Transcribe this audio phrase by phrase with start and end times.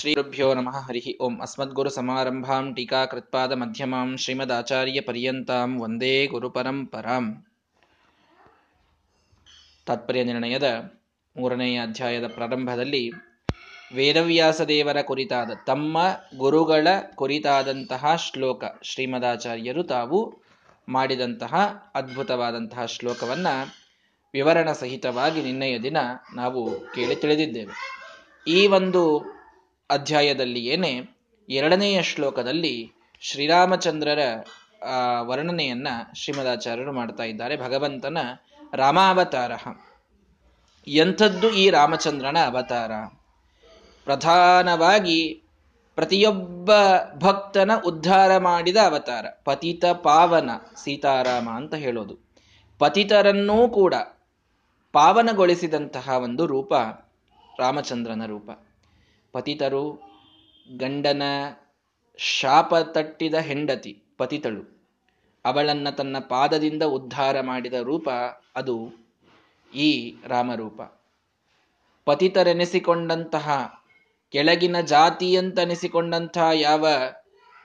[0.00, 7.26] ಶ್ರೀಗುರುಭ್ಯೋ ನಮಃ ಹರಿ ಓಂ ಅಸ್ಮದ್ಗುರು ಸಮಾರಂಭಾಂ ಟೀಕಾಕೃತ್ಪಾದ ಮಧ್ಯಮಾಂ ಶ್ರೀಮದಾಚಾರ್ಯ ಪರ್ಯಂತಾಂ ವಂದೇ ಗುರು ಪರಂಪರಾಂ
[9.86, 10.68] ತಾತ್ಪರ್ಯ ನಿರ್ಣಯದ
[11.36, 13.02] ಮೂರನೆಯ ಅಧ್ಯಾಯದ ಪ್ರಾರಂಭದಲ್ಲಿ
[13.94, 15.98] ವೇದವ್ಯಾಸ ದೇವರ ಕುರಿತಾದ, ತಮ್ಮ
[16.38, 20.20] ಗುರುಗಳ ಕುರಿತಾದಂತಹ ಶ್ಲೋಕ, ಶ್ರೀಮದಾಚಾರ್ಯರು ತಾವು
[20.88, 21.54] ಮಾಡಿದಂತಹ
[21.94, 23.46] ಅದ್ಭುತವಾದಂತಹ ಶ್ಲೋಕವನ್ನ
[24.34, 25.96] ವಿವರಣ ಸಹಿತವಾಗಿ ನಿನ್ನೆಯ ದಿನ
[26.34, 26.62] ನಾವು
[26.94, 27.74] ಕೇಳಿ ತಿಳಿದಿದ್ದೇವೆ.
[28.46, 29.02] ಈ ಒಂದು
[29.94, 30.92] ಅಧ್ಯಾಯದಲ್ಲಿ ಏನೇ
[31.48, 32.74] ಎರಡನೆಯ ಶ್ಲೋಕದಲ್ಲಿ
[33.20, 34.18] ಶ್ರೀರಾಮಚಂದ್ರರ
[35.20, 37.54] ವರ್ಣನೆಯನ್ನ ಶ್ರೀಮದಾಚಾರ್ಯರು ಮಾಡ್ತಾ ಇದ್ದಾರೆ.
[37.56, 38.18] ಭಗವಂತನ
[38.74, 39.52] ರಾಮಾವತಾರ
[40.86, 42.92] ಎಂಥದ್ದು ಈ ರಾಮಚಂದ್ರನ ಅವತಾರ?
[44.04, 45.20] ಪ್ರಧಾನವಾಗಿ
[45.94, 46.70] ಪ್ರತಿಯೊಬ್ಬ
[47.18, 50.50] ಭಕ್ತನ ಉದ್ಧಾರ ಮಾಡಿದ ಅವತಾರ, ಪತಿತ ಪಾವನ
[50.84, 52.14] ಸೀತಾರಾಮ ಅಂತ ಹೇಳೋದು.
[52.78, 53.94] ಪತಿತರನ್ನೂ ಕೂಡ
[54.92, 56.72] ಪಾವನಗೊಳಿಸಿದಂತಹ ಒಂದು ರೂಪ
[57.58, 58.50] ರಾಮಚಂದ್ರನ ರೂಪ.
[59.34, 60.02] ಪತಿತರು
[60.76, 61.22] ಗಂಡನ
[62.16, 64.62] ಶಾಪ ತಟ್ಟಿದ ಹೆಂಡತಿ, ಪತಿತಳು.
[65.44, 68.08] ಅವಳನ್ನ ತನ್ನ ಪಾದದಿಂದ ಉದ್ಧಾರ ಮಾಡಿದ ರೂಪ
[68.56, 68.76] ಅದು
[69.74, 70.82] ಈ ರಾಮರೂಪ.
[72.04, 73.74] ಪತಿತರೆನಿಸಿಕೊಂಡಂತಹ,
[74.32, 76.88] ಕೆಳಗಿನ ಜಾತಿಯಂತನಿಸಿಕೊಂಡಂತಹ ಯಾವ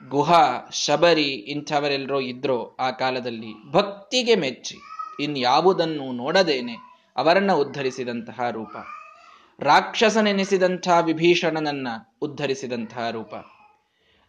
[0.08, 4.76] ಗುಹಾ, ಶಬರಿ ಇಂಥವರೆಲ್ಲರೂ ಇದ್ರೋ ಆ ಕಾಲದಲ್ಲಿ ಭಕ್ತಿಗೆ ಮೆಚ್ಚಿ,
[5.20, 6.76] ಇನ್ಯಾವುದನ್ನು ನೋಡದೇನೆ
[7.16, 8.76] ಅವರನ್ನು ಉದ್ಧರಿಸಿದಂತಹ ರೂಪ.
[9.62, 11.88] ರಾಕ್ಷಸನೆನಿಸಿದಂಥ ವಿಭೀಷಣನನ್ನ
[12.22, 13.34] ಉದ್ಧರಿಸಿದಂತಹ ರೂಪ.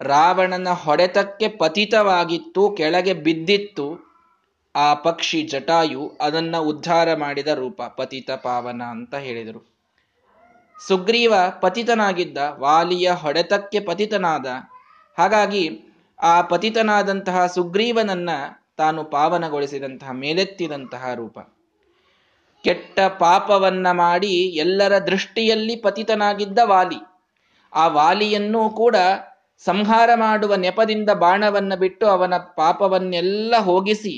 [0.01, 4.11] ರಾವಣನ ಹೊಡೆತಕ್ಕೆ ಪತಿತವಾಗಿತ್ತು, ಕೆಳಗೆ ಬಿದ್ದಿತ್ತು.
[4.75, 9.75] ಆ ಪಕ್ಷಿ ಜಟಾಯು ಅದನ್ನ ಉದ್ಧಾರ ಮಾಡಿದ ರೂಪ, ಪತಿತ ಪಾವನ ಅಂತ ಹೇಳಿದರು.
[10.87, 14.45] ಸುಗ್ರೀವ ಪತಿತನಾಗಿದ್ದ, ವಾಲಿಯ ಹೊಡೆತಕ್ಕೆ ಪತಿತನಾದ.
[15.17, 15.81] ಹಾಗಾಗಿ
[16.23, 18.29] ಆ ಪತಿತನಾದಂತಹ ಸುಗ್ರೀವನನ್ನ
[18.77, 21.39] ತಾನು ಪಾವನಗೊಳಿಸಿದಂತಹ, ಮೇಲೆತ್ತಿದಂತಹ ರೂಪ.
[22.63, 26.99] ಕೆಟ್ಟ ಪಾಪವನ್ನ ಮಾಡಿ ಎಲ್ಲರ ದೃಷ್ಟಿಯಲ್ಲಿ ಪತಿತನಾಗಿದ್ದ ವಾಲಿ.
[27.73, 28.95] ಆ ವಾಲಿಯನ್ನು ಕೂಡ
[29.65, 34.15] ಸಂಹಾರ ಮಾಡುವ ನೆಪದಿಂದ ಬಾಣವನ್ನ ಬಿಟ್ಟು ಅವನ ಪಾಪವನ್ನೆಲ್ಲ ಹೋಗಿಸಿ,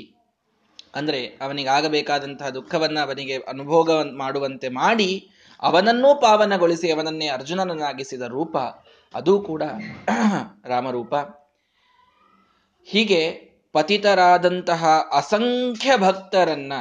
[0.95, 5.09] ಅಂದ್ರೆ ಅವನಿಗಾಗಬೇಕಾದಂತಹ ದುಃಖವನ್ನ ಅವನಿಗೆ ಅನುಭೋಗ ಮಾಡುವಂತೆ ಮಾಡಿ
[5.59, 8.57] ಅವನನ್ನೂ ಪಾವನಗೊಳಿಸಿ ಅವನನ್ನೇ ಅರ್ಜುನನನ್ನಾಗಿಸಿದ ರೂಪ,
[9.13, 9.63] ಅದು ಕೂಡ
[10.65, 11.13] ರಾಮರೂಪ.
[12.87, 13.21] ಹೀಗೆ
[13.75, 14.81] ಪತಿತರಾದಂತಹ
[15.13, 16.73] ಅಸಂಖ್ಯ ಭಕ್ತರನ್ನ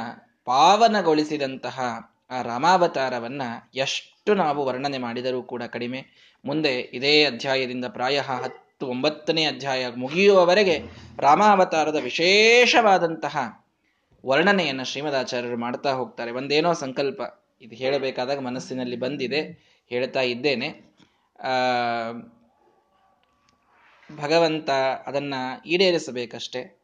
[0.45, 1.81] ಪಾವನಗೊಳಿಸಿದಂತಹ
[2.29, 3.41] ಆ ರಾಮಾವತಾರವನ್ನ
[3.75, 6.05] ಎಷ್ಟು ನಾವು ವರ್ಣನೆ ಮಾಡಿದರೂ ಕೂಡ ಕಡಿಮೆ.
[6.45, 10.81] ಮುಂದೆ ಇದೇ ಅಧ್ಯಾಯದಿಂದ ಪ್ರಾಯ ಹತ್ತು ಒಂಬತ್ತನೇ ಅಧ್ಯಾಯ ಮುಗಿಯುವವರೆಗೆ
[11.19, 13.37] ರಾಮಾವತಾರದ ವಿಶೇಷವಾದಂತಹ
[14.25, 16.31] ವರ್ಣನೆಯನ್ನು ಶ್ರೀಮದಾಚಾರ್ಯರು ಮಾಡ್ತಾ ಹೋಗ್ತಾರೆ.
[16.31, 17.21] ಒಂದೇನೋ ಸಂಕಲ್ಪ
[17.61, 19.41] ಇದು ಹೇಳಬೇಕಾದಾಗ ಮನಸ್ಸಿನಲ್ಲಿ ಬಂದಿದೆ,
[19.89, 20.95] ಹೇಳ್ತಾ ಇದ್ದೇನೆ.
[24.21, 24.69] ಭಗವಂತ
[25.07, 25.33] ಅದನ್ನ
[25.65, 26.82] ಈಡೇರಿಸಬೇಕಷ್ಟೇ.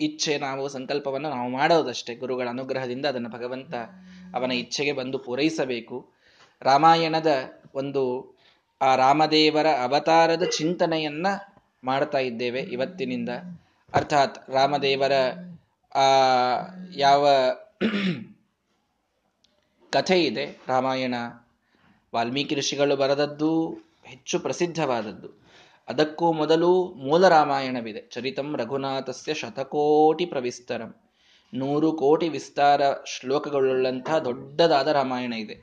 [0.00, 2.14] ಇಚ್ಛೆ ನಾವು, ಸಂಕಲ್ಪವನ್ನು ನಾವು ಮಾಡೋದಷ್ಟೇ.
[2.14, 3.74] ಗುರುಗಳ ಅನುಗ್ರಹದಿಂದ ಅದನ್ನು ಭಗವಂತ
[4.34, 6.08] ಅವನ ಇಚ್ಛೆಗೆ ಬಂದು ಪೂರೈಸಬೇಕು.
[6.62, 7.26] ರಾಮಾಯಣದ
[7.74, 8.34] ಒಂದು,
[8.82, 11.26] ಆ ರಾಮದೇವರ ಅವತಾರದ ಚಿಂತನೆಯನ್ನ
[11.84, 13.28] ಮಾಡ್ತಾ ಇದ್ದೇವೆ ಇವತ್ತಿನಿಂದ.
[13.94, 15.12] ಅರ್ಥಾತ್ ರಾಮದೇವರ,
[15.94, 16.04] ಆ,
[16.96, 17.28] ಯಾವ
[19.92, 21.14] ಕಥೆ ಇದೆ ರಾಮಾಯಣ.
[22.14, 25.45] ವಾಲ್ಮೀಕಿ ಋಷಿಗಳು ಬರೆದದ್ದು ಹೆಚ್ಚು ಪ್ರಸಿದ್ಧವಾದದ್ದು.
[25.88, 30.94] ಅದಕ್ಕೂ ಮೊದಲು ಮೂಲ ರಾಮಾಯಣವಿದೆ ಚರಿತಂ ರಘುನಾಥಸ್ಯ ಶತಕೋಟಿ ಪ್ರವಿಸ್ತರಂ.
[31.54, 35.56] ನೂರು ಕೋಟಿ ವಿಸ್ತಾರ ಶ್ಲೋಕಗಳುಳ್ಳಂತಹ ದೊಡ್ಡದಾದ ರಾಮಾಯಣ ಇದೆ.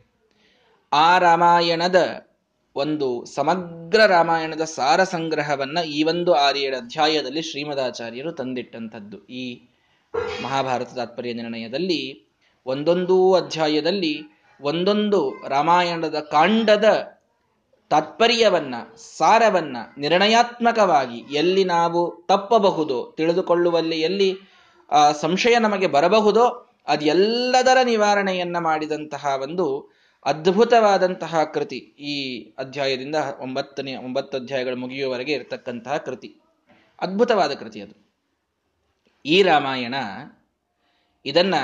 [0.93, 2.25] ಆ ರಾಮಾಯಣದ
[2.75, 9.25] ಒಂದು ಸಮಗ್ರ ರಾಮಾಯಣದ ಸಾರ ಸಂಗ್ರಹವನ್ನ ಈ ಒಂದು ಆರೇಳು ಅಧ್ಯಾಯದಲ್ಲಿ ಶ್ರೀಮದಾಚಾರ್ಯರು ತಂದಿಟ್ಟಂಥದ್ದು.
[9.27, 9.61] ಈ
[10.43, 12.01] ಮಹಾಭಾರತ ತಾತ್ಪರ್ಯ ನಿರ್ಣಯದಲ್ಲಿ
[12.65, 14.13] ಒಂದೊಂದು ಅಧ್ಯಾಯದಲ್ಲಿ
[14.61, 15.19] ಒಂದೊಂದು
[15.49, 17.13] ರಾಮಾಯಣದ ಕಾಂಡದ
[17.93, 18.75] ತಾತ್ಪರ್ಯವನ್ನ,
[19.17, 24.37] ಸಾರವನ್ನ ನಿರ್ಣಯಾತ್ಮಕವಾಗಿ ಎಲ್ಲಿ ನಾವು ತಪ್ಪಬಹುದೋ, ತಿಳಿದುಕೊಳ್ಳುವಲ್ಲಿ ಎಲ್ಲಿ
[25.21, 29.91] ಸಂಶಯ ನಮಗೆ ಬರಬಹುದೋ, ಅದೆಲ್ಲದರ ನಿವಾರಣೆಯನ್ನ ಮಾಡಿದಂತಹ ಒಂದು
[30.25, 36.41] ಅದ್ಭುತವಾದಂತಹ ಕೃತಿ ಈ ಅಧ್ಯಾಯದಿಂದ ಒಂಬತ್ತನೇ, ಒಂಬತ್ತು ಅಧ್ಯಾಯಗಳು ಮುಗಿಯುವವರೆಗೆ ಇರತಕ್ಕಂತಹ ಕೃತಿ.
[37.01, 38.11] ಅದ್ಭುತವಾದ ಕೃತಿ ಅದು.
[39.25, 39.95] ಈ ರಾಮಾಯಣ
[41.25, 41.55] ಇದನ್ನ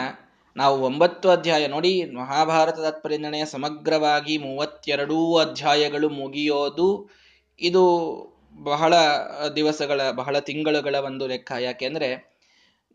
[0.60, 7.10] ನಾವು ಒಂಬತ್ತು ಅಧ್ಯಾಯ, ನೋಡಿ ಮಹಾಭಾರತ ತಾತ್ಪರ್ಯ ಸಮಗ್ರವಾಗಿ ಮೂವತ್ತೆರಡೂ ಅಧ್ಯಾಯಗಳು ಮುಗಿಯೋದು.
[7.60, 7.84] ಇದು
[8.64, 8.94] ಬಹಳ
[9.56, 11.52] ದಿವಸಗಳ, ಬಹಳ ತಿಂಗಳುಗಳ ಒಂದು ಲೆಕ್ಕ.
[11.60, 12.40] ಯಾಕೆಂದ್ರೆ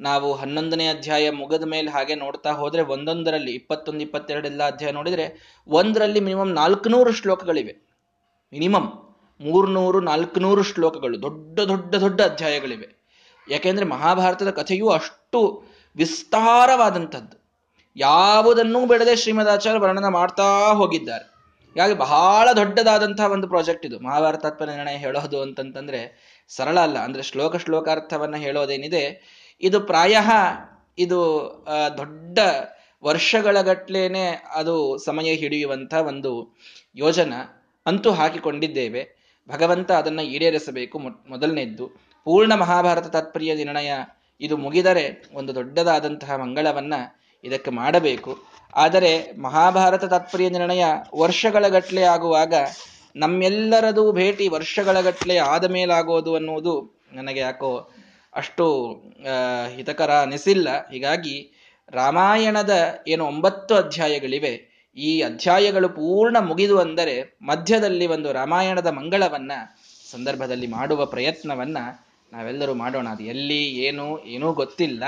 [0.01, 6.55] ನಾವು ಹನ್ನೊಂದನೇ ಅಧ್ಯಾಯ ಮುಗಿದ ಮೇಲೆ ಹಾಗೆ ನೋಡ್ತಾ ಹೋದ್ರೆ, ಒಂದೊಂದರಲ್ಲಿ, ಇಪ್ಪತ್ತೊಂದು ಇಪ್ಪತ್ತೆರಡೆಲ್ಲ ಅಧ್ಯಾಯ ನೋಡಿದ್ರೆ, ಒಂದರಲ್ಲಿ ಮಿನಿಮಮ್
[6.55, 7.89] ನಾಲ್ಕುನೂರು ಶ್ಲೋಕಗಳಿವೆ.
[8.53, 8.89] ಮಿನಿಮಮ್
[9.41, 13.05] ಮೂರ್ನೂರು, ನಾಲ್ಕುನೂರು ಶ್ಲೋಕಗಳು, ದೊಡ್ಡ ದೊಡ್ಡ ದೊಡ್ಡ ಅಧ್ಯಾಯಗಳಿವೆ.
[13.51, 15.65] ಯಾಕೆಂದ್ರೆ ಮಹಾಭಾರತದ ಕಥೆಯು ಅಷ್ಟು
[15.97, 17.44] ವಿಸ್ತಾರವಾದಂಥದ್ದು.
[17.97, 21.25] ಯಾವುದನ್ನೂ ಬಿಡದೆ ಶ್ರೀಮದಾಚಾರ್ಯ ವರ್ಣನ ಮಾಡ್ತಾ ಹೋಗಿದ್ದಾರೆ.
[21.75, 23.99] ಹೀಗಾಗಿ ಬಹಳ ದೊಡ್ಡದಾದಂತಹ ಒಂದು ಪ್ರಾಜೆಕ್ಟ್ ಇದು.
[24.01, 26.01] ಮಹಾಭಾರತಾತ್ಮ ನಿರ್ಣಯ ಹೇಳೋದು ಅಂತಂತಂದ್ರೆ
[26.49, 26.99] ಸರಳ ಅಲ್ಲ.
[26.99, 29.05] ಅಂದ್ರೆ ಶ್ಲೋಕ ಶ್ಲೋಕಾರ್ಥವನ್ನ ಹೇಳೋದೇನಿದೆ,
[29.61, 30.17] ಇದು ಪ್ರಾಯ
[30.99, 31.21] ಇದು
[31.99, 32.39] ದೊಡ್ಡ
[33.05, 36.33] ವರ್ಷಗಳ ಗಟ್ಲೇನೆ ಅದು ಸಮಯ ಹಿಡಿಯುವಂಥ ಒಂದು
[36.95, 37.35] ಯೋಜನ
[37.87, 39.03] ಅಂತೂ ಹಾಕಿಕೊಂಡಿದ್ದೇವೆ.
[39.49, 41.87] ಭಗವಂತ ಅದನ್ನ ಈಡೇರಿಸಬೇಕು ಮೊದಲನೇದ್ದು.
[42.27, 43.91] ಪೂರ್ಣ ಮಹಾಭಾರತ ತಾತ್ಪರ್ಯ ನಿರ್ಣಯ
[44.41, 46.95] ಇದು ಮುಗಿದರೆ ಒಂದು ದೊಡ್ಡದಾದಂತಹ ಮಂಗಳವನ್ನ
[47.45, 48.33] ಇದಕ್ಕೆ ಮಾಡಬೇಕು.
[48.75, 52.55] ಆದರೆ ಮಹಾಭಾರತ ತಾತ್ಪರ್ಯ ನಿರ್ಣಯ ವರ್ಷಗಳ ಗಟ್ಟಲೆ ಆಗುವಾಗ
[53.17, 56.75] ನಮ್ಮೆಲ್ಲರದು ಭೇಟಿ ವರ್ಷಗಳ ಗಟ್ಟಲೆ ಆದ ಮೇಲಾಗೋದು ಅನ್ನುವುದು
[57.13, 57.73] ನನಗೆ ಯಾಕೋ
[58.35, 58.65] ಅಷ್ಟು
[59.77, 60.69] ಹಿತಕರ ಅನಿಸಿಲ್ಲ.
[60.93, 61.37] ಹೀಗಾಗಿ
[61.93, 62.75] ರಾಮಾಯಣದ
[63.09, 64.53] ಏನು ಒಂಬತ್ತು ಅಧ್ಯಾಯಗಳಿವೆ,
[64.97, 69.53] ಈ ಅಧ್ಯಾಯಗಳು ಪೂರ್ಣ ಮುಗಿದು ಅಂದರೆ ಮಧ್ಯದಲ್ಲಿ ಒಂದು ರಾಮಾಯಣದ ಮಂಗಳವನ್ನ
[70.11, 71.79] ಸಂದರ್ಭದಲ್ಲಿ ಮಾಡುವ ಪ್ರಯತ್ನವನ್ನ
[72.33, 73.07] ನಾವೆಲ್ಲರೂ ಮಾಡೋಣ.
[73.09, 75.05] ಅದು ಎಲ್ಲಿ, ಏನು, ಏನೂ ಗೊತ್ತಿಲ್ಲ.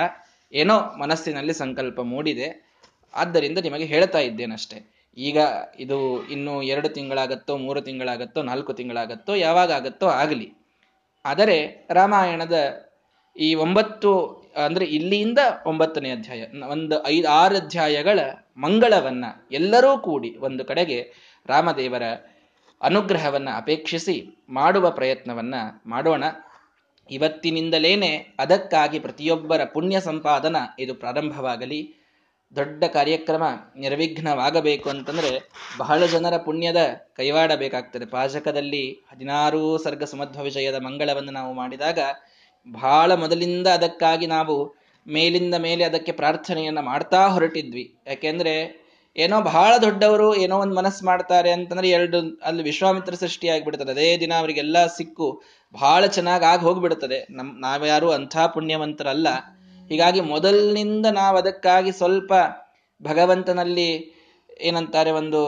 [0.52, 2.66] ಏನೋ ಮನಸ್ಸಿನಲ್ಲಿ ಸಂಕಲ್ಪ ಮೂಡಿದೆ.
[3.14, 4.92] ಆದ್ದರಿಂದ ನಿಮಗೆ ಹೇಳ್ತಾ ಇದ್ದೇನಷ್ಟೇ.
[5.18, 5.38] ಈಗ
[5.78, 10.52] ಇದು ಇನ್ನು ಎರಡು ತಿಂಗಳಾಗತ್ತೋ, ಮೂರು ತಿಂಗಳಾಗತ್ತೋ, ನಾಲ್ಕು ತಿಂಗಳಾಗತ್ತೋ, ಯಾವಾಗ ಆಗತ್ತೋ ಆಗಲಿ.
[11.24, 12.86] ಆದರೆ ರಾಮಾಯಣದ
[13.36, 14.26] ಈ ಒಂಬತ್ತು,
[14.64, 18.20] ಅಂದ್ರೆ ಇಲ್ಲಿಯಿಂದ ಒಂಬತ್ತನೇ ಅಧ್ಯಾಯ, ಒಂದು ಐದು, ಆರು ಅಧ್ಯಾಯಗಳ
[18.56, 21.12] ಮಂಗಳವನ್ನ ಎಲ್ಲರೂ ಕೂಡಿ ಒಂದು ಕಡೆಗೆ
[21.46, 22.02] ರಾಮದೇವರ
[22.82, 25.54] ಅನುಗ್ರಹವನ್ನ ಅಪೇಕ್ಷಿಸಿ ಮಾಡುವ ಪ್ರಯತ್ನವನ್ನ
[25.86, 26.24] ಮಾಡೋಣ.
[27.10, 32.06] ಇವತ್ತಿನಿಂದಲೇನೆ ಅದಕ್ಕಾಗಿ ಪ್ರತಿಯೊಬ್ಬರ ಪುಣ್ಯ ಸಂಪಾದನ ಇದು ಪ್ರಾರಂಭವಾಗಲಿ.
[32.56, 33.42] ದೊಡ್ಡ ಕಾರ್ಯಕ್ರಮ
[33.76, 36.76] ನಿರ್ವಿಘ್ನವಾಗಬೇಕು ಅಂತಂದ್ರೆ ಬಹಳ ಜನರ ಪುಣ್ಯದ
[37.14, 41.98] ಕೈವಾಡ ಬೇಕಾಗ್ತದೆ ಪಾಜಕದಲ್ಲಿ ಹದಿನಾರು ಸರ್ಗ ಸಮಧ್ವ ವಿಜಯದ ಮಂಗಳವನ್ನು ನಾವು ಮಾಡಿದಾಗ
[42.72, 44.74] ಬಹಳ ಮೊದಲಿಂದ ಅದಕ್ಕಾಗಿ ನಾವು
[45.08, 47.94] ಮೇಲಿಂದ ಮೇಲೆ ಅದಕ್ಕೆ ಪ್ರಾರ್ಥನೆಯನ್ನ ಮಾಡ್ತಾ ಹೊರಟಿದ್ವಿ.
[48.06, 48.85] ಯಾಕೆಂದ್ರೆ
[49.16, 53.90] ಏನೋ ಬಹಳ ದೊಡ್ಡವರು ಏನೋ ಒಂದು ಮನಸ್ಸು ಮಾಡ್ತಾರೆ ಅಂತಂದ್ರೆ ಎರಡು, ಅಲ್ಲಿ ವಿಶ್ವಾಮಿತ್ರ ಸೃಷ್ಟಿ ಆಗಿಬಿಡ್ತದೆ.
[53.90, 55.28] ಅದೇ ದಿನ ಅವರಿಗೆಲ್ಲ ಸಿಕ್ಕು,
[55.74, 57.26] ಬಹಳ ಚೆನ್ನಾಗಿ ಆಗಿ ಹೋಗ್ಬಿಡುತ್ತದೆ.
[57.30, 59.28] ನಮ್, ನಾವ್ಯಾರು ಅಂಥ ಪುಣ್ಯವಂತರಲ್ಲ.
[59.88, 62.32] ಹೀಗಾಗಿ ಮೊದಲಿನಿಂದ ನಾವು ಅದಕ್ಕಾಗಿ ಸ್ವಲ್ಪ
[63.00, 63.90] ಭಗವಂತನಲ್ಲಿ
[64.60, 65.40] ಏನಂತಾರೆ, ಒಂದು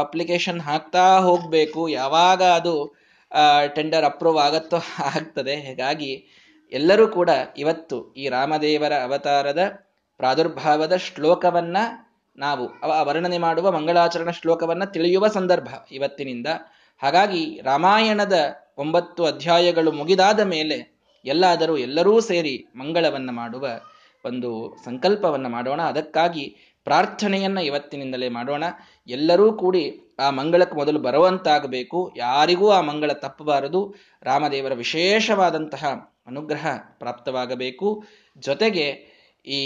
[0.00, 1.82] ಅಪ್ಲಿಕೇಶನ್ ಹಾಕ್ತಾ ಹೋಗ್ಬೇಕು.
[1.88, 2.74] ಯಾವಾಗ ಅದು
[3.74, 4.78] ಟೆಂಡರ್ ಅಪ್ರೂವ್ ಆಗತ್ತೋ
[5.16, 5.54] ಆಗ್ತದೆ.
[5.56, 6.12] ಹೀಗಾಗಿ
[6.72, 9.62] ಎಲ್ಲರೂ ಕೂಡ ಇವತ್ತು ಈ ರಾಮದೇವರ ಅವತಾರದ
[10.20, 11.76] ಪ್ರಾದುರ್ಭಾವದ ಶ್ಲೋಕವನ್ನ
[12.36, 16.46] ನಾವು ಅವ ವರ್ಣನೆ ಮಾಡುವ ಮಂಗಳಾಚರಣ ಶ್ಲೋಕವನ್ನ ತಿಳಿಯುವ ಸಂದರ್ಭ ಇವತ್ತಿನಿಂದ.
[17.02, 23.68] ಹಾಗಾಗಿ ರಾಮಾಯಣದ ಒಂಬತ್ತು ಅಧ್ಯಾಯಗಳು ಮುಗಿದಾದ ಮೇಲೆ ಎಲ್ಲಾದರೂ ಎಲ್ಲರೂ ಸೇರಿ ಮಂಗಳವನ್ನ ಮಾಡುವ
[24.24, 25.82] ಒಂದು ಸಂಕಲ್ಪವನ್ನ ಮಾಡೋಣ.
[25.82, 28.64] ಅದಕ್ಕಾಗಿ ಪ್ರಾರ್ಥನೆಯನ್ನ ಇವತ್ತಿನಿಂದಲೇ ಮಾಡೋಣ.
[29.06, 32.14] ಎಲ್ಲರೂ ಕೂಡಿ ಆ ಮಂಗಳಕ್ಕೆ ಮೊದಲು ಬರುವಂತಾಗಬೇಕು.
[32.16, 33.94] ಯಾರಿಗೂ ಆ ಮಂಗಳ ತಪ್ಪಬಾರದು.
[34.22, 36.66] ರಾಮದೇವರ ವಿಶೇಷವಾದಂತಹ ಅನುಗ್ರಹ
[36.98, 38.04] ಪ್ರಾಪ್ತವಾಗಬೇಕು.
[38.38, 39.15] ಜೊತೆಗೆ
[39.46, 39.60] ಈ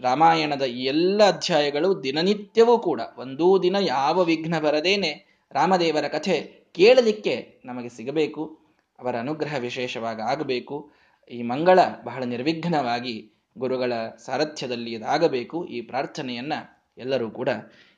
[0.00, 5.12] ರಾಮಾಯಣದ ಎಲ್ಲ ಅಧ್ಯಾಯಗಳು ದಿನನಿತ್ಯವೂ ಕೂಡ ಒಂದೂ ದಿನ ಯಾವ ವಿಘ್ನ ಬರದೇನೆ
[5.52, 6.36] ರಾಮದೇವರ ಕಥೆ
[6.72, 8.58] ಕೇಳಲಿಕ್ಕೆ ನಮಗೆ ಸಿಗಬೇಕು,
[8.98, 10.90] ಅವರ ಅನುಗ್ರಹ ವಿಶೇಷವಾಗಿ ಆಗಬೇಕು,
[11.30, 13.92] ಈ ಮಂಗಳ ಬಹಳ ನಿರ್ವಿಘ್ನವಾಗಿ ಗುರುಗಳ
[14.26, 16.52] ಸಾರಥ್ಯದಲ್ಲಿ ಇದಾಗಬೇಕು ಈ ಪ್ರಾರ್ಥನೆಯನ್ನ
[16.98, 17.48] ಎಲ್ಲರೂ ಕೂಡ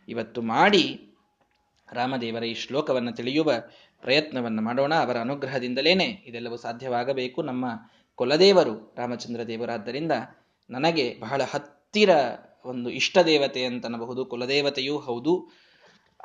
[0.09, 0.85] ಇವತ್ತು ಮಾಡಿ
[1.93, 3.53] ರಾಮದೇವರ ಈ ಶ್ಲೋಕವನ್ನು ತಿಳಿಯುವ
[4.03, 4.95] ಪ್ರಯತ್ನವನ್ನು ಮಾಡೋಣ.
[4.95, 7.43] ಅವರ ಅನುಗ್ರಹದಿಂದಲೇನೆ ಇದೆಲ್ಲವೂ ಸಾಧ್ಯವಾಗಬೇಕು.
[7.43, 7.67] ನಮ್ಮ
[8.15, 10.13] ಕುಲದೇವರು ರಾಮಚಂದ್ರ ದೇವರಾದ್ದರಿಂದ
[10.71, 12.11] ನನಗೆ ಬಹಳ ಹತ್ತಿರ
[12.65, 15.49] ಒಂದು ಇಷ್ಟ ದೇವತೆ ಅಂತನಬಹುದು, ಕುಲದೇವತೆಯೂ ಹೌದು.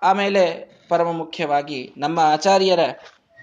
[0.01, 2.79] ಆಮೇಲೆ ಪರಮ ಮುಖ್ಯವಾಗಿ ನಮ್ಮ ಆಚಾರ್ಯರ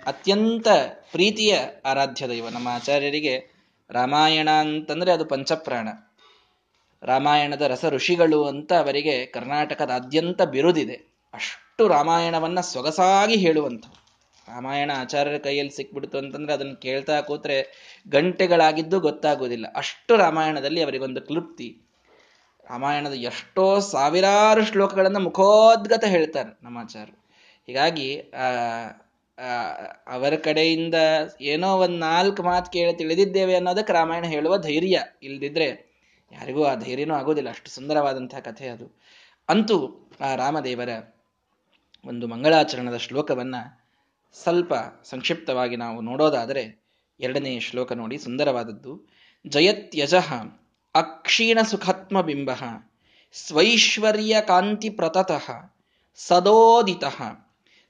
[0.07, 0.69] ಅತ್ಯಂತ
[1.13, 2.49] ಪ್ರೀತಿಯ ಆರಾಧ್ಯ ದೈವ.
[2.49, 3.59] ನಮ್ಮ ಆಚಾರ್ಯರಿಗೆ
[3.91, 5.89] ರಾಮಾಯಣ ಅಂತಂದ್ರೆ ಅದು ಪಂಚಪ್ರಾಣ.
[7.03, 10.95] ರಾಮಾಯಣದ ರಸ ಋಷಿಗಳು ಅಂತ ಅವರಿಗೆ ಕರ್ನಾಟಕದಾದ್ಯಂತ ಬಿರುದಿದೆ.
[11.35, 13.85] ಅಷ್ಟು ರಾಮಾಯಣವನ್ನ ಸೊಗಸಾಗಿ ಹೇಳುವಂಥ
[14.49, 17.57] ರಾಮಾಯಣ ಆಚಾರ್ಯರ ಕೈಯಲ್ಲಿ ಸಿಕ್ಬಿಡ್ತು ಅಂತಂದ್ರೆ ಅದನ್ನು ಕೇಳ್ತಾ ಕೂತ್ರೆ
[18.09, 19.67] ಗಂಟೆಗಳಾಗಿದ್ದು ಗೊತ್ತಾಗುವುದಿಲ್ಲ.
[19.77, 21.69] ಅಷ್ಟು ರಾಮಾಯಣದಲ್ಲಿ ಅವರಿಗೊಂದು ಕ್ಲುಪ್ತಿ.
[22.65, 27.17] ರಾಮಾಯಣದ ಎಷ್ಟೋ ಸಾವಿರಾರು ಶ್ಲೋಕಗಳನ್ನು ಮುಖೋದ್ಗತ ಹೇಳ್ತಾರೆ ನಮ್ಮ ಆಚಾರ್ಯರು.
[27.67, 28.11] ಹೀಗಾಗಿ
[30.07, 30.95] ಅವರ ಕಡೆಯಿಂದ
[31.41, 35.69] ಏನೋ ಒಂದ್ ನಾಲ್ಕು ಮಾತು ಕೇಳಿ ತಿಳಿದಿದ್ದೇವೆ ಅನ್ನೋದಕ್ಕೆ ರಾಮಾಯಣ ಹೇಳುವ ಧೈರ್ಯ ಇಲ್ದಿದ್ರೆ
[36.33, 38.87] ಯಾರಿಗೂ ಆ ಧೈರ್ಯನೂ ಆಗೋದಿಲ್ಲ ಅಷ್ಟು ಸುಂದರವಾದಂತಹ ಕಥೆ ಅದು.
[39.49, 39.77] ಅಂತೂ
[40.21, 40.89] ಆ ರಾಮದೇವರ
[42.05, 43.57] ಒಂದು ಮಂಗಳಾಚರಣದ ಶ್ಲೋಕವನ್ನ
[44.35, 46.63] ಸ್ವಲ್ಪ ಸಂಕ್ಷಿಪ್ತವಾಗಿ ನಾವು ನೋಡೋದಾದರೆ
[47.21, 48.93] ಎರಡನೇ ಶ್ಲೋಕ ನೋಡಿ, ಸುಂದರವಾದದ್ದು.
[49.47, 50.29] ಜಯತ್ಯಜಃ
[50.95, 52.51] ಅಕ್ಷೀಣ ಸುಖಾತ್ಮ ಬಿಂಬ
[53.33, 55.47] ಸ್ವೈಶ್ವರ್ಯ ಕಾಂತಿ ಪ್ರತತಃ
[56.17, 57.19] ಸದೋದಿತಃ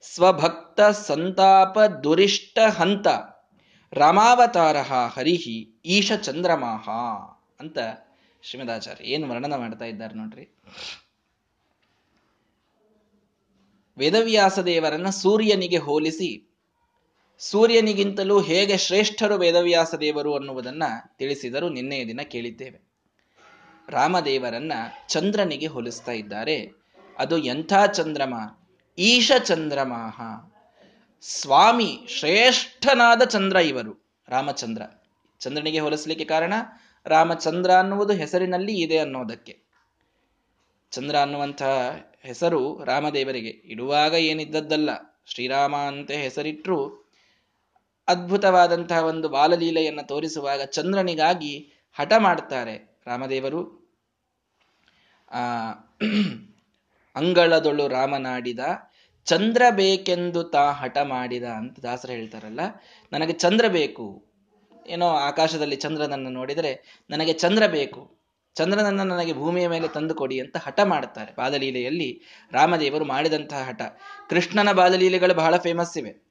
[0.03, 3.07] ಸ್ವಭಕ್ತ ಸಂತಾಪ ದುರಿಷ್ಟ ಹಂತ
[3.93, 4.77] ರಾಮಾವತಾರ
[5.15, 6.89] ಹರಿಹಿ ಈಶ ಚಂದ್ರಮಾಹ
[7.61, 7.79] ಅಂತ
[8.43, 10.45] ಶ್ರೀಮದಾಚಾರ್ಯ ಏನು ವರ್ಣನ ಮಾಡ್ತಾ ಇದ್ದಾರೆ ನೋಡ್ರಿ.
[13.99, 16.45] ವೇದವ್ಯಾಸ ದೇವರನ್ನ ಸೂರ್ಯನಿಗೆ ಹೋಲಿಸಿ,
[17.39, 20.83] ಸೂರ್ಯನಿಗಿಂತಲೂ ಹೇಗೆ ಶ್ರೇಷ್ಠರು ವೇದವ್ಯಾಸ ದೇವರು ಅನ್ನುವುದನ್ನ
[21.19, 21.69] ತಿಳಿಸಿದರು.
[21.69, 22.81] ನಿನ್ನೆಯ ದಿನ ಕೇಳಿದ್ದೇವೆ.
[23.89, 24.73] ರಾಮದೇವರನ್ನ
[25.09, 26.71] ಚಂದ್ರನಿಗೆ ಹೋಲಿಸ್ತಾ ಇದ್ದಾರೆ.
[27.19, 28.35] ಅದು ಎಂಥ ಚಂದ್ರಮ?
[28.99, 30.21] ಈಶ ಚಂದ್ರಮಾಹ.
[31.21, 34.83] ಸ್ವಾಮಿ ಶ್ರೇಷ್ಠನಾದ ಚಂದ್ರ ಇವರು, ರಾಮಚಂದ್ರ.
[35.41, 36.55] ಚಂದ್ರನಿಗೆ ಹೋಲಿಸಲಿಕ್ಕೆ ಕಾರಣ
[37.07, 39.68] ರಾಮಚಂದ್ರ ಅನ್ನುವುದು ಹೆಸರಿನಲ್ಲಿ ಇದೆ ಅನ್ನೋದಕ್ಕೆ.
[40.91, 43.49] ಚಂದ್ರ ಅನ್ನುವಂತಹ ಹೆಸರು ರಾಮದೇವರಿಗೆ.
[43.49, 44.91] ಇಡುವಾಗ ಏನಿದ್ದದ್ದಲ್ಲ,
[45.27, 47.09] ಶ್ರೀರಾಮ ಅಂತ ಹೆಸರಿಟ್ಟರು
[48.09, 53.91] ಅದ್ಭುತವಾದಂತಹ ಒಂದು ಬಾಲಲೀಲೆಯನ್ನು ತೋರಿಸುವಾಗ ಚಂದ್ರನಿಗಾಗಿ ಹಠ ಮಾಡ್ತಾರೆ ರಾಮದೇವರು.
[55.31, 55.71] ಆ,
[57.17, 58.59] ಅಂಗಳದೊಳು ರಾಮನಾಡಿದ
[59.25, 62.61] ಚಂದ್ರ ಬೇಕೆಂದು ತಾ ಹಠ ಮಾಡಿದ ಅಂತ ದಾಸರು ಹೇಳ್ತಾರಲ್ಲ,
[63.13, 64.25] ನನಗೆ ಚಂದ್ರ ಬೇಕು.
[64.87, 68.18] ಏನೋ ಆಕಾಶದಲ್ಲಿ ಚಂದ್ರನನ್ನು ನೋಡಿದರೆ ನನಗೆ ಚಂದ್ರ ಬೇಕು.
[68.59, 71.33] ಚಂದ್ರನನ್ನು ನನಗೆ ಭೂಮಿಯ ಮೇಲೆ ತಂದು ಕೊಡಿ ಅಂತ ಹಠ ಮಾಡುತ್ತಾರೆ.
[71.39, 72.23] ಬಾದಲೀಲೆಯಲ್ಲಿ
[72.53, 73.83] ರಾಮದೇವರು ಮಾಡಿದಂತಹ ಹಠ.
[74.31, 76.29] ಕೃಷ್ಣನ ಬಾದಲೀಲೆಗಳು ಬಹಳ ಫೇಮಸ್ ಇವೆ.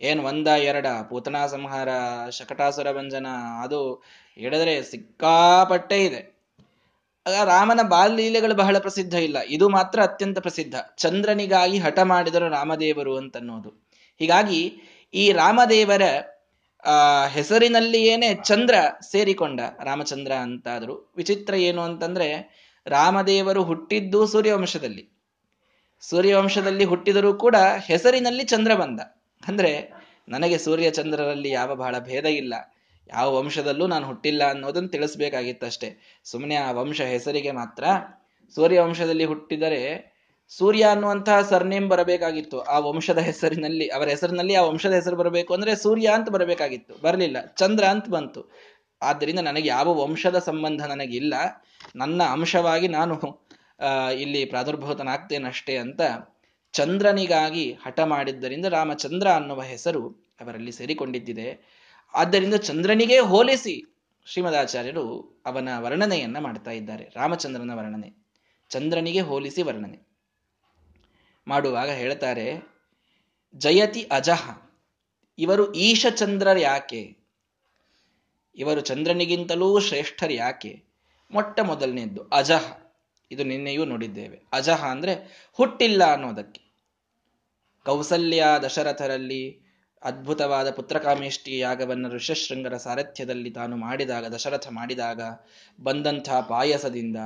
[0.00, 1.88] ಏನು ಒಂದ, ಎರಡ, ಪೂತನಾ ಸಂಹಾರ,
[2.30, 3.26] ಶಕಟಾಸುರ ಭಂಜನ,
[3.62, 4.04] ಅದು
[4.34, 6.34] ಹೇಳಿದ್ರೆ ಸಿಕ್ಕಾಪಟ್ಟೆ ಇದೆ.
[7.44, 9.36] ರಾಮನ ಬಾಲಲೀಲೆಗಳು ಬಹಳ ಪ್ರಸಿದ್ಧ ಇಲ್ಲ.
[9.46, 10.74] ಇದು ಮಾತ್ರ ಅತ್ಯಂತ ಪ್ರಸಿದ್ಧ.
[10.96, 13.68] ಚಂದ್ರನಿಗಾಗಿ ಹಠ ಮಾಡಿದರು ರಾಮದೇವರು ಅಂತನ್ನೋದು
[14.18, 14.74] ಹೀಗಾಗಿ
[15.14, 16.02] ಈ ರಾಮದೇವರ
[16.84, 18.74] ಆ, ಹೆಸರಿನಲ್ಲಿಯೇನೆ ಚಂದ್ರ
[19.10, 22.54] ಸೇರಿಕೊಂಡ ರಾಮಚಂದ್ರ ಅಂತಾದ್ರು ವಿಚಿತ್ರ ಏನು ಅಂತಂದ್ರೆ
[22.86, 25.10] ರಾಮದೇವರು ಹುಟ್ಟಿದ್ದು ಸೂರ್ಯವಂಶದಲ್ಲಿ.
[26.00, 29.00] ಸೂರ್ಯವಂಶದಲ್ಲಿ ಹುಟ್ಟಿದರೂ ಕೂಡ ಹೆಸರಿನಲ್ಲಿ ಚಂದ್ರ ಬಂದ.
[29.48, 29.92] ಅಂದ್ರೆ
[30.28, 32.54] ನನಗೆ ಸೂರ್ಯ ಚಂದ್ರರಲ್ಲಿ ಯಾವ ಬಹಳ ಭೇದ ಇಲ್ಲ.
[33.08, 36.20] ಯಾವ ವಂಶದಲ್ಲೂ ನಾನು ಹುಟ್ಟಿಲ್ಲ ಅನ್ನೋದನ್ನು ತಿಳಿಸ್ಬೇಕಾಗಿತ್ತಷ್ಟೇ.
[36.24, 37.84] ಸುಮ್ಮನೆ ಆ ವಂಶ ಹೆಸರಿಗೆ ಮಾತ್ರ
[38.54, 40.13] ಸೂರ್ಯವಂಶದಲ್ಲಿ ಹುಟ್ಟಿದರೆ
[40.58, 42.60] ಸೂರ್ಯ ಅನ್ನುವಂತಹ ಸರ್ನೇಮ್ ಬರಬೇಕಾಗಿತ್ತು.
[42.60, 46.94] ಆ ವಂಶದ ಹೆಸರಿನಲ್ಲಿ, ಅವರ ಹೆಸರಿನಲ್ಲಿ ಆ ವಂಶದ ಹೆಸರು ಬರಬೇಕು ಅಂದ್ರೆ ಸೂರ್ಯ ಅಂತ ಬರಬೇಕಾಗಿತ್ತು.
[47.02, 47.36] ಬರಲಿಲ್ಲ.
[47.56, 48.50] ಚಂದ್ರ ಅಂತ ಬಂತು.
[49.02, 51.34] ಆದ್ದರಿಂದ ನನಗೆ ಯಾವ ವಂಶದ ಸಂಬಂಧ ನನಗಿಲ್ಲ.
[51.96, 53.46] ನನ್ನ ಅಂಶವಾಗಿ ನಾನು
[54.12, 56.00] ಇಲ್ಲಿ ಪ್ರಾದುರ್ಭೂತನಾಗ್ತೇನಷ್ಟೇ ಅಂತ
[56.72, 60.08] ಚಂದ್ರನಿಗಾಗಿ ಹಠ ಮಾಡಿದ್ದರಿಂದ ರಾಮಚಂದ್ರ ಅನ್ನುವ ಹೆಸರು
[60.40, 61.48] ಅವರಲ್ಲಿ ಸೇರಿಕೊಂಡಿದ್ದಿದೆ.
[62.14, 63.94] ಆದ್ದರಿಂದ ಚಂದ್ರನಿಗೆ ಹೋಲಿಸಿ
[64.26, 65.06] ಶ್ರೀಮದಾಚಾರ್ಯರು
[65.46, 67.12] ಅವನ ವರ್ಣನೆಯನ್ನ ಮಾಡ್ತಾ ಇದ್ದಾರೆ.
[67.16, 68.24] ರಾಮಚಂದ್ರನ ವರ್ಣನೆ.
[68.68, 70.13] ಚಂದ್ರನಿಗೆ ಹೋಲಿಸಿ ವರ್ಣನೆ.
[71.48, 72.74] ಮಾಡುವಾಗ ಹೇಳ್ತಾರೆ,
[73.54, 74.62] ಜಯತಿ ಅಜಹ
[75.38, 77.16] ಇವರು ಈಶಚಂದ್ರ ಯಾಕೆ?
[78.56, 80.84] ಇವರು ಚಂದ್ರನಿಗಿಂತಲೂ ಶ್ರೇಷ್ಠರು ಯಾಕೆ?
[81.30, 82.78] ಮೊಟ್ಟ ಮೊದಲನೆಯದ್ದು ಅಜಹ
[83.30, 84.40] ಇದು ನಿನ್ನೆಯೂ ನೋಡಿದ್ದೇವೆ.
[84.52, 86.60] ಅಜಹ ಅಂದ್ರೆ ಹುಟ್ಟಿಲ್ಲ ಅನ್ನೋದಕ್ಕೆ.
[87.84, 89.63] ಕೌಸಲ್ಯ ದಶರಥರಲ್ಲಿ
[90.04, 95.20] ಅದ್ಭುತವಾದ ಪುತ್ರಕಾಮೇಷ್ಟಿ ಯಾಗವನ್ನು ಋಷಶೃಂಗರ ಸಾರಥ್ಯದಲ್ಲಿ ತಾನು ಮಾಡಿದಾಗ, ದಶರಥ ಮಾಡಿದಾಗ,
[95.80, 97.16] ಬಂದಂಥ ಪಾಯಸದಿಂದ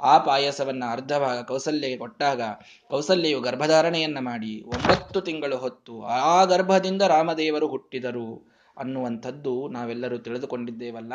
[0.00, 2.40] ಆ ಪಾಯಸವನ್ನ ಅರ್ಧ ಭಾಗ ಕೌಸಲ್ಯಗೆ ಕೊಟ್ಟಾಗ,
[2.88, 11.12] ಕೌಸಲ್ಯೆಯು ಗರ್ಭಧಾರಣೆಯನ್ನ ಮಾಡಿ ಒಂಬತ್ತು ತಿಂಗಳು ಹೊತ್ತು ಆ ಗರ್ಭದಿಂದ ರಾಮದೇವರು ಹುಟ್ಟಿದರು ಅನ್ನುವಂಥದ್ದು ನಾವೆಲ್ಲರೂ ತಿಳಿದುಕೊಂಡಿದ್ದೇವಲ್ಲ.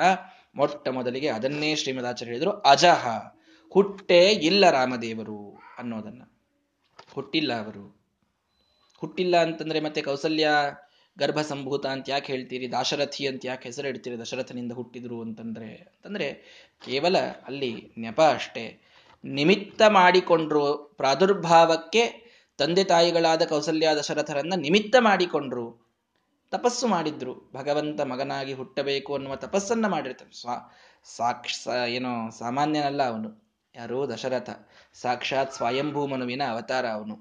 [0.56, 3.08] ಮೊಟ್ಟ ಮೊದಲಿಗೆ ಅದನ್ನೇ ಶ್ರೀಮದಾಚಾರ್ಯ ಹೇಳಿದರು, ಅಜಹ,
[3.70, 6.32] ಹುಟ್ಟೇ ಇಲ್ಲ ರಾಮದೇವರು ಅನ್ನೋದನ್ನು.
[7.14, 8.02] ಹುಟ್ಟಿಲ್ಲ ಅವರು.
[8.98, 10.50] ಹುಟ್ಟಿಲ್ಲ ಅಂತಂದ್ರೆ ಮತ್ತೆ ಕೌಸಲ್ಯ
[11.20, 12.72] ಗರ್ಭ ಸಂಭೂತ ಅಂತ ಯಾಕೆ ಹೇಳ್ತೀರಿ?
[12.72, 14.20] ದಾಶರಥಿ ಅಂತ ಯಾಕೆ ಹೆಸರು ಇಡ್ತೀರಿ?
[14.20, 16.34] ದಶರಥನಿಂದ ಹುಟ್ಟಿದ್ರು ಅಂತಂದ್ರೆ ಅಂತಂದ್ರೆ
[16.86, 18.82] ಕೇವಲ ಅಲ್ಲಿ ನೆಪ ಅಷ್ಟೇ.
[19.24, 25.82] ನಿಮಿತ್ತ ಮಾಡಿಕೊಂಡ್ರು ಪ್ರಾದುರ್ಭಾವಕ್ಕೆ ತಂದೆ ತಾಯಿಗಳಾದ ಕೌಸಲ್ಯ ದಶರಥರನ್ನ ನಿಮಿತ್ತ ಮಾಡಿಕೊಂಡ್ರು.
[26.52, 27.52] ತಪಸ್ಸು ಮಾಡಿದ್ರು.
[27.56, 30.42] ಭಗವಂತ ಮಗನಾಗಿ ಹುಟ್ಟಬೇಕು ಅನ್ನುವ ತಪಸ್ಸನ್ನ ಮಾಡಿರ್ತಾನೆ.
[30.42, 33.52] ಸ್ವಾ, ಸಾಕ್ಷ ಏನೋ ಸಾಮಾನ್ಯನಲ್ಲ ಅವನು.
[33.76, 34.50] ಯಾರೋ ದಶರಥ.
[34.94, 37.16] ಸಾಕ್ಷಾತ್ ಸ್ವಯಂಭೂ ಮನುವಿನ ಅವತಾರ ಅವನು.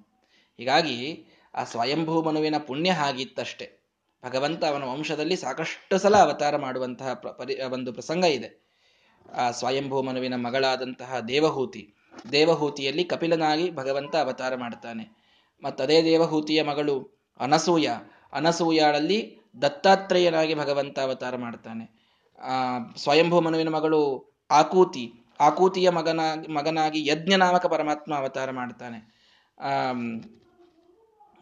[0.58, 3.79] ಹೀಗಾಗಿ ಆ ಸ್ವಯಂಭೂ ಮನುವಿನ ಪುಣ್ಯ ಹಾಗಿತ್ತಷ್ಟೆ.
[4.24, 8.70] ಭಗವಂತ ಅವನ ವಂಶದಲ್ಲಿ ಸಾಕಷ್ಟು ಸಲ ಅವತಾರ ಮಾಡುವಂತಹ ಪರಿ ಒಂದು ಪ್ರಸಂಗ ಇದೆ.
[9.36, 11.94] ಆ, ಸ್ವಯಂಭೂ ಮನುವಿನ ಮಗಳಾದಂತಹ ದೇವಹೂತಿ.
[12.32, 15.16] ದೇವಹೂತಿಯಲ್ಲಿ ಕಪಿಲನಾಗಿ ಭಗವಂತ ಅವತಾರ ಮಾಡ್ತಾನೆ.
[15.64, 17.88] ಮತ್ತದೇ ದೇವಹೂತಿಯ ಮಗಳು ಅನಸೂಯ.
[18.32, 22.00] ಅನಸೂಯಾಳಲ್ಲಿ ದತ್ತಾತ್ರೇಯನಾಗಿ ಭಗವಂತ ಅವತಾರ ಮಾಡ್ತಾನೆ.
[22.38, 25.12] ಆ, ಸ್ವಯಂಭೂ ಮನುವಿನ ಮಗಳು ಆಕೂತಿ.
[25.40, 29.20] ಆಕೂತಿಯ ಮಗನಾಗಿ ಮಗನಾಗಿ ಯಜ್ಞ ನಾಮಕ ಪರಮಾತ್ಮ ಅವತಾರ ಮಾಡ್ತಾನೆ.
[29.60, 29.92] ಆ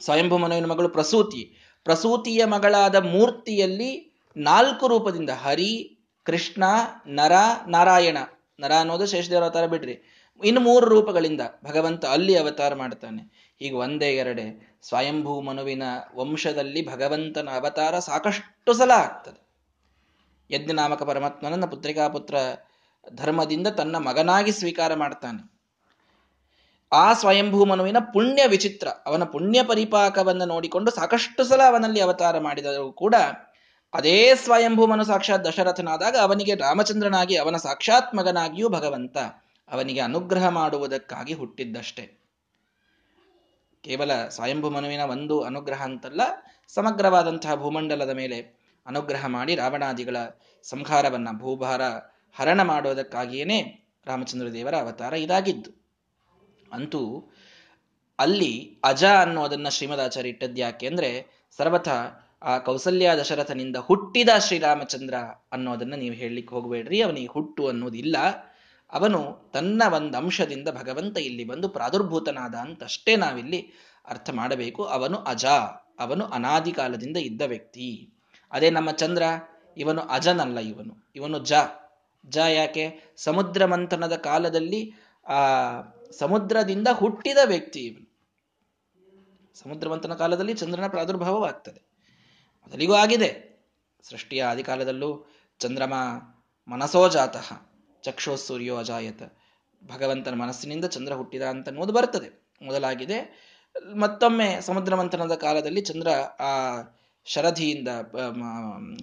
[0.01, 1.68] ಸ್ವಯಂಭೂ ಮನುವಿನ ಮಗಳು ಪ್ರಸೂತಿ.
[1.85, 6.65] ಪ್ರಸೂತಿಯ ಮಗಳಾದ ಮೂರ್ತಿಯಲ್ಲಿ ನಾಲ್ಕು ರೂಪದಿಂದ ಹರಿ, ಕೃಷ್ಣ,
[7.07, 7.33] ನರ,
[7.69, 8.19] ನಾರಾಯಣ.
[8.61, 10.03] ನರ ಅನ್ನೋದು ಶೇಷದೇವರ ಅವತಾರ ಬಿಡ್ರಿ
[10.45, 13.55] ಇನ್ನು ಮೂರು ರೂಪಗಳಿಂದ ಭಗವಂತ ಅಲ್ಲಿ ಅವತಾರ ಮಾಡ್ತಾನೆ.
[13.61, 14.79] ಈಗ ಒಂದೇ ಎರಡೆ.
[14.83, 15.83] ಸ್ವಯಂಭೂ ಮನುವಿನ
[16.15, 19.49] ವಂಶದಲ್ಲಿ ಭಗವಂತನ ಅವತಾರ ಸಾಕಷ್ಟು ಸಲ ಆಗ್ತದೆ.
[20.51, 22.35] ಯಜ್ಞನಾಮಕ ಪರಮಾತ್ಮನನ್ನ ಪುತ್ರಿಕಾಪುತ್ರ
[23.15, 25.58] ಧರ್ಮದಿಂದ ತನ್ನ ಮಗನಾಗಿ ಸ್ವೀಕಾರ ಮಾಡ್ತಾನೆ.
[26.93, 33.15] ಆ ಸ್ವಯಂಭೂ ಮನುವಿನ ಪುಣ್ಯ ವಿಚಿತ್ರ, ಅವನ ಪುಣ್ಯ ಪರಿಪಾಕವನ್ನು ನೋಡಿಕೊಂಡು ಸಾಕಷ್ಟು ಸಲ ಅವನಲ್ಲಿ ಅವತಾರ ಮಾಡಿದರೂ ಕೂಡ
[33.95, 39.17] ಅದೇ ಸ್ವಯಂಭೂ ಮನು ಸಾಕ್ಷಾತ್ ದಶರಥನಾದಾಗ ಅವನಿಗೆ ರಾಮಚಂದ್ರನಾಗಿ ಅವನ ಸಾಕ್ಷಾತ್ ಮಗನಾಗಿಯೂ ಭಗವಂತ
[39.69, 42.05] ಅವನಿಗೆ ಅನುಗ್ರಹ ಮಾಡುವುದಕ್ಕಾಗಿ ಹುಟ್ಟಿದ್ದಷ್ಟೇ.
[43.85, 46.21] ಕೇವಲ ಸ್ವಯಂಭೂ ಮನುವಿನ ಒಂದು ಅನುಗ್ರಹ ಅಂತಲ್ಲ,
[46.69, 50.17] ಸಮಗ್ರವಾದಂತಹ ಭೂಮಂಡಲದ ಮೇಲೆ ಅನುಗ್ರಹ ಮಾಡಿ ರಾವಣಾದಿಗಳ
[50.63, 51.83] ಸಂಹಾರವನ್ನ ಭೂಭಾರ
[52.37, 55.78] ಹರಣ ಮಾಡುವುದಕ್ಕಾಗಿಯೇನೆ ರಾಮಚಂದ್ರ ದೇವರ ಅವತಾರ ಇದಾಗಿದ್ದು.
[56.73, 57.33] ಅಂತೂ
[58.19, 61.89] ಅಲ್ಲಿ ಅಜ ಅನ್ನೋದನ್ನ ಶ್ರೀಮದಾಚಾರ್ಯ ಇಟ್ಟದ್ದು ಯಾಕೆ ಅಂದ್ರೆ ಸರ್ವಥ
[62.43, 65.15] ಆ ಕೌಸಲ್ಯ ದಶರಥನಿಂದ ಹುಟ್ಟಿದ ಶ್ರೀರಾಮಚಂದ್ರ
[65.53, 68.17] ಅನ್ನೋದನ್ನ ನೀವು ಹೇಳಲಿಕ್ಕೆ ಹೋಗಬೇಡ್ರಿ, ಅವನಿಗೆ ಹುಟ್ಟು ಅನ್ನೋದಿಲ್ಲ.
[68.93, 73.73] ಅವನು ತನ್ನ ಒಂದು ಅಂಶದಿಂದ ಭಗವಂತ ಇಲ್ಲಿ ಬಂದು ಪ್ರಾದುರ್ಭೂತನಾದ ಅಂತಷ್ಟೇ ನಾವಿಲ್ಲಿ
[74.09, 74.85] ಅರ್ಥ ಮಾಡಬೇಕು.
[74.85, 75.45] ಅವನು ಅಜ,
[75.99, 78.09] ಅವನು ಅನಾದಿ ಕಾಲದಿಂದ ಇದ್ದ ವ್ಯಕ್ತಿ.
[78.53, 79.23] ಅದೇ ನಮ್ಮ ಚಂದ್ರ,
[79.77, 81.53] ಇವನು ಅಜನಲ್ಲ ಇವನು ಇವನು ಜ.
[82.27, 83.15] ಜ ಯಾಕೆ?
[83.17, 84.93] ಸಮುದ್ರ ಮಂಥನದ ಕಾಲದಲ್ಲಿ
[85.29, 85.41] ಆ
[86.11, 88.07] ಸಮುದ್ರದಿಂದ ಹುಟ್ಟಿದ ವ್ಯಕ್ತಿ ಇವನು.
[89.55, 91.81] ಸಮುದ್ರವಂತನ ಕಾಲದಲ್ಲಿ ಚಂದ್ರನ ಪ್ರಾದುರ್ಭಾವವಾಗ್ತದೆ.
[92.63, 93.31] ಮೊದಲಿಗೂ ಆಗಿದೆ.
[94.03, 95.27] ಸೃಷ್ಟಿಯ ಆದಿಕಾಲದಲ್ಲೂ
[95.59, 95.95] ಚಂದ್ರಮ
[96.69, 97.49] ಮನಸೋ ಜಾತಃ,
[98.03, 99.23] ಚಕ್ಷೋ ಸೂರ್ಯೋ ಅಜಾಯತ.
[99.83, 102.29] ಭಗವಂತನ ಮನಸ್ಸಿನಿಂದ ಚಂದ್ರ ಹುಟ್ಟಿದ ಅಂತ ಅನ್ನೋದು ಬರ್ತದೆ.
[102.63, 103.19] ಮೊದಲಾಗಿದೆ.
[103.97, 106.09] ಮತ್ತೊಮ್ಮೆ ಸಮುದ್ರ ಮಂಥನದ ಕಾಲದಲ್ಲಿ ಚಂದ್ರ
[106.41, 106.53] ಆ
[107.25, 107.89] ಶರಧಿಯಿಂದ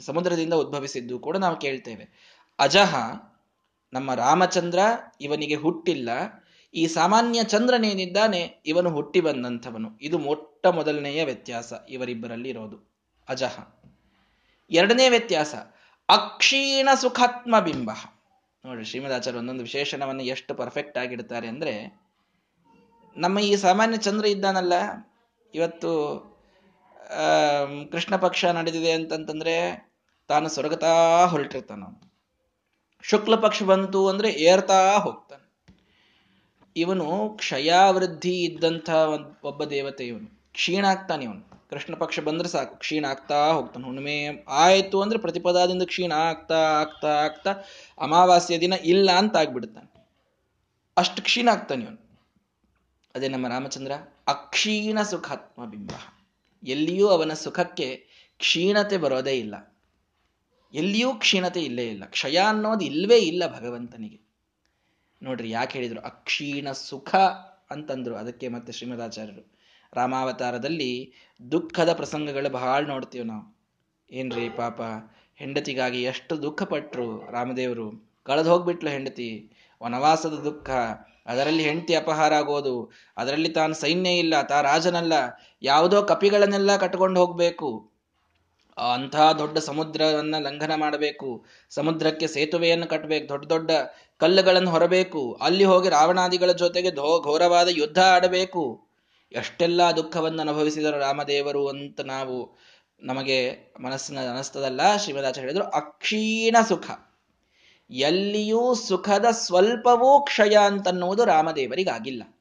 [0.02, 2.06] ಸಮುದ್ರದಿಂದ ಉದ್ಭವಿಸಿದ್ದು ಕೂಡ ನಾವು ಕೇಳ್ತೇವೆ.
[2.60, 2.96] ಅಜಹ
[3.94, 4.80] ನಮ್ಮ ರಾಮಚಂದ್ರ
[5.22, 6.10] ಇವನಿಗೆ ಹುಟ್ಟಿಲ್ಲ.
[6.76, 9.90] ಈ ಸಾಮಾನ್ಯ ಚಂದ್ರನೇನಿದ್ದಾನೆ ಇವನು ಹುಟ್ಟಿ ಬಂದಂಥವನು.
[10.02, 12.78] ಇದು ಮೊಟ್ಟ ಮೊದಲನೆಯ ವ್ಯತ್ಯಾಸ ಇವರಿಬ್ಬರಲ್ಲಿ ಇರೋದು.
[13.30, 13.60] ಅಜಹ.
[14.72, 15.56] ಎರಡನೇ ವ್ಯತ್ಯಾಸ,
[16.10, 17.92] ಅಕ್ಷೀಣ ಸುಖಾತ್ಮ ಬಿಂಬ.
[18.66, 22.02] ನೋಡಿ ಶ್ರೀಮದಾಚಾರ್ಯ ಒಂದೊಂದು ವಿಶೇಷಣವನ್ನು ಎಷ್ಟು ಪರ್ಫೆಕ್ಟ್ ಆಗಿಡ್ತಾರೆ ಅಂದ್ರೆ,
[23.18, 24.74] ನಮ್ಮ ಈ ಸಾಮಾನ್ಯ ಚಂದ್ರ ಇದ್ದಾನಲ್ಲ,
[25.54, 25.92] ಇವತ್ತು
[27.92, 29.56] ಕೃಷ್ಣ ಪಕ್ಷ ನಡೆದಿದೆ ಅಂತಂತಂದ್ರೆ,
[30.28, 31.84] ತಾನು ಸ್ವರ್ಗತಾ ಹೊರಟಿರ್ತಾನ
[33.02, 35.45] ಶುಕ್ಲ ಪಕ್ಷ ಬಂತು ಅಂದ್ರೆ ಏರ್ತಾ ಹೋಗ್ತಾನೆ.
[36.78, 38.90] ಇವನು ಕ್ಷಯಾವೃದ್ಧಿ ಇದ್ದಂಥ
[39.44, 40.54] ಒಬ್ಬ ದೇವತೆ ಇವನು.
[40.54, 41.70] ಕ್ಷೀಣ ಆಗ್ತಾನೆ ಇವನು.
[41.70, 42.76] ಕೃಷ್ಣ ಪಕ್ಷ ಬಂದ್ರೆ ಸಾಕು.
[42.76, 43.86] ಕ್ಷೀಣ ಆಗ್ತಾ ಹೋಗ್ತಾನೆ.
[43.86, 47.52] ಹುಣ್ಣಿಮೆ ಆಯಿತು ಅಂದ್ರೆ ಪ್ರತಿಪದಾದಿಂದ ಕ್ಷೀಣ ಆಗ್ತಾ ಆಗ್ತಾ ಆಗ್ತಾ
[48.02, 50.08] ಅಮಾವಾಸ್ಯ ದಿನ ಇಲ್ಲ ಅಂತ ಆಗ್ಬಿಡ್ತಾನೆ
[50.98, 52.20] ಅಷ್ಟು ಕ್ಷೀಣ ಆಗ್ತಾನೆ ಇವನು.
[53.16, 53.92] ಅದೇ ನಮ್ಮ ರಾಮಚಂದ್ರ,
[54.28, 55.92] ಅಕ್ಷೀಣ ಸುಖಾತ್ಮ ಬಿಂಬ
[56.64, 59.76] ಎಲ್ಲಿಯೂ ಅವನ ಸುಖಕ್ಕೆ ಕ್ಷೀಣತೆ ಬರೋದೇ ಇಲ್ಲ.
[60.74, 62.06] ಎಲ್ಲಿಯೂ ಕ್ಷೀಣತೆ ಇಲ್ಲೇ ಇಲ್ಲ.
[62.06, 64.25] ಕ್ಷಯ ಅನ್ನೋದು ಇಲ್ಲವೇ ಇಲ್ಲ ಭಗವಂತನಿಗೆ.
[65.26, 66.02] ನೋಡ್ರಿ ಯಾಕೆ ಹೇಳಿದ್ರು?
[66.02, 67.16] ಅಕ್ಷೀಣ ಸುಖ
[67.72, 68.16] ಅಂತಂದ್ರು.
[68.16, 69.56] ಅದಕ್ಕೆ ಮತ್ತೆ ಶ್ರೀಮದಾಚಾರ್ಯರು.
[69.94, 71.14] ರಾಮಾವತಾರದಲ್ಲಿ
[71.52, 73.56] ದುಃಖದ ಪ್ರಸಂಗಗಳು ಬಹಳ ನೋಡ್ತೀವಿ ನಾವು.
[74.12, 74.82] ಏನ್ರಿ ಪಾಪ?
[75.36, 78.16] ಹೆಂಡತಿಗಾಗಿ ಎಷ್ಟು ದುಃಖ ಪಟ್ರು ರಾಮದೇವರು.
[78.24, 79.52] ಕಳೆದು ಹೋಗ್ಬಿಟ್ಲು ಹೆಂಡತಿ.
[79.84, 80.70] ವನವಾಸದ ದುಃಖ.
[81.26, 82.92] ಅದರಲ್ಲಿ ಹೆಂಡತಿ ಅಪಹಾರ ಆಗೋದು.
[83.18, 85.14] ಅದರಲ್ಲಿ ತಾನು ಸೈನ್ಯ ಇಲ್ಲ ತಾ ರಾಜನಲ್ಲ.
[85.62, 87.92] ಯಾವುದೋ ಕಪಿಗಳನ್ನೆಲ್ಲ ಕಟ್ಕೊಂಡು ಹೋಗ್ಬೇಕು.
[88.78, 91.46] ಅಂಥ ದೊಡ್ಡ ಸಮುದ್ರವನ್ನ ಲಂಘನ ಮಾಡಬೇಕು.
[91.70, 93.30] ಸಮುದ್ರಕ್ಕೆ ಸೇತುವೆಯನ್ನು ಕಟ್ಟಬೇಕು.
[93.30, 93.72] ದೊಡ್ಡ ದೊಡ್ಡ
[94.18, 95.34] ಕಲ್ಲುಗಳನ್ನು ಹೊರಬೇಕು.
[95.42, 96.92] ಅಲ್ಲಿ ಹೋಗಿ ರಾವಣಾದಿಗಳ ಜೊತೆಗೆ
[97.24, 98.88] ಘೋರವಾದ ಯುದ್ಧ ಆಡಬೇಕು.
[99.32, 102.58] ಎಷ್ಟೆಲ್ಲ ದುಃಖವನ್ನು ಅನುಭವಿಸಿದರು ರಾಮದೇವರು ಅಂತ ನಾವು
[103.02, 104.98] ನಮಗೆ ಮನಸ್ಸಿನ ಅನಿಸ್ತದಲ್ಲ.
[104.98, 106.92] ಶ್ರೀಮದಾಚಾರ್ಯ ಹೇಳಿದ್ರು ಅಕ್ಷೀಣ ಸುಖ.
[107.90, 112.35] ಎಲ್ಲಿಯೂ ಸುಖದ ಸ್ವಲ್ಪವೂ ಕ್ಷಯ ಅಂತನ್ನುವುದು ರಾಮದೇವರಿಗಾಗಿಲ್ಲ.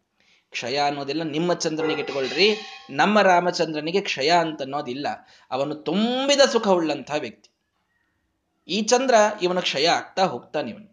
[0.54, 2.48] ಕ್ಷಯ ಅನ್ನೋದೆಲ್ಲ ನಿಮ್ಮ ಚಂದ್ರನಿಗೆ ಇಟ್ಕೊಳ್ರಿ,
[2.90, 5.06] ನಮ್ಮ ರಾಮಚಂದ್ರನಿಗೆ ಕ್ಷಯ ಅಂತ ಅನ್ನೋದಿಲ್ಲ.
[5.50, 7.50] ಅವನು ತುಂಬಿದ ಸುಖ ಉಳ್ಳಂಥ ವ್ಯಕ್ತಿ.
[8.68, 10.88] ಈ ಚಂದ್ರ ಇವನು ಕ್ಷಯ ಆಗ್ತಾ ಹೋಗ್ತಾನೆ ಇವನು.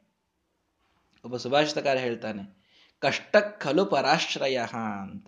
[1.25, 2.43] ಒಬ್ಬ ಸುಭಾಷಿತಕಾರ ಹೇಳ್ತಾನೆ,
[3.01, 4.57] ಕಷ್ಟ ಖಲು ಪರಾಶ್ರಯ
[5.03, 5.27] ಅಂತ.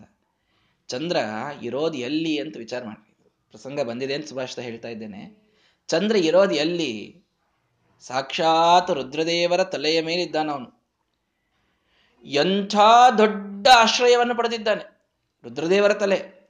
[0.90, 1.18] ಚಂದ್ರ
[1.62, 3.02] ಇರೋದು ಎಲ್ಲಿ ಅಂತ ವಿಚಾರ ಮಾಡಿ
[3.54, 5.22] ಪ್ರಸಂಗ ಬಂದಿದೆ ಅಂತ ಸುಭಾಷಿತ ಹೇಳ್ತಾ ಇದ್ದೇನೆ.
[5.90, 6.94] ಚಂದ್ರ ಇರೋದು ಎಲ್ಲಿ?
[8.04, 10.70] ಸಾಕ್ಷಾತ್ ರುದ್ರದೇವರ ತಲೆಯ ಮೇಲಿದ್ದಾನ ಅವನು.
[12.24, 12.76] ಎಂಥ
[13.18, 15.06] ದೊಡ್ಡ ಆಶ್ರಯವನ್ನು ಪಡೆದಿದ್ದಾನೆ.
[15.44, 16.50] ರುದ್ರದೇವರ ತಲೆ.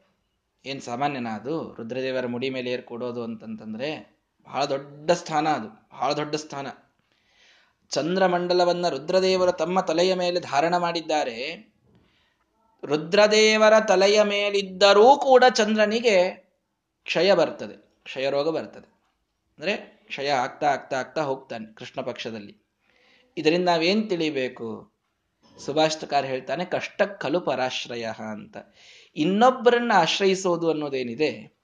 [0.65, 1.73] ಏನ್ ಸಾಮಾನ್ಯನ ಅದು?
[1.73, 5.67] ರುದ್ರದೇವರ ಮುಡಿ ಮೇಲೆ ಏರ್ ಕೊಡೋದು ಅಂತಂತಂದ್ರೆ ಬಹಳ ದೊಡ್ಡ ಸ್ಥಾನ ಅದು.
[5.67, 6.67] ಬಹಳ ದೊಡ್ಡ ಸ್ಥಾನ.
[7.89, 11.73] ಚಂದ್ರಮಂಡಲವನ್ನ ರುದ್ರದೇವರು ತಮ್ಮ ತಲೆಯ ಮೇಲೆ ಧಾರಣ ಮಾಡಿದ್ದಾರೆ.
[12.85, 16.31] ರುದ್ರದೇವರ ತಲೆಯ ಮೇಲಿದ್ದರೂ ಕೂಡ ಚಂದ್ರನಿಗೆ
[17.03, 18.01] ಕ್ಷಯ ಬರ್ತದೆ.
[18.03, 18.93] ಕ್ಷಯ ರೋಗ ಬರ್ತದೆ.
[19.59, 22.57] ಅಂದ್ರೆ ಕ್ಷಯ ಆಗ್ತಾ ಆಗ್ತಾ ಆಗ್ತಾ ಹೋಗ್ತಾನೆ ಕೃಷ್ಣ ಪಕ್ಷದಲ್ಲಿ.
[23.37, 24.92] ಇದರಿಂದ ನಾವೇನ್ ತಿಳಿಬೇಕು?
[25.57, 28.57] ಸುಭಾಷಿತಕಾರ ಹೇಳ್ತಾನೆ ಕಷ್ಟ ಕಲು ಪರಾಶ್ರಯ ಅಂತ.
[29.15, 31.63] ಇನ್ನೊಬ್ಬರನ್ನ ಆಶ್ರಯಿಸೋದು ಅನ್ನೋದೇನಿದೆ?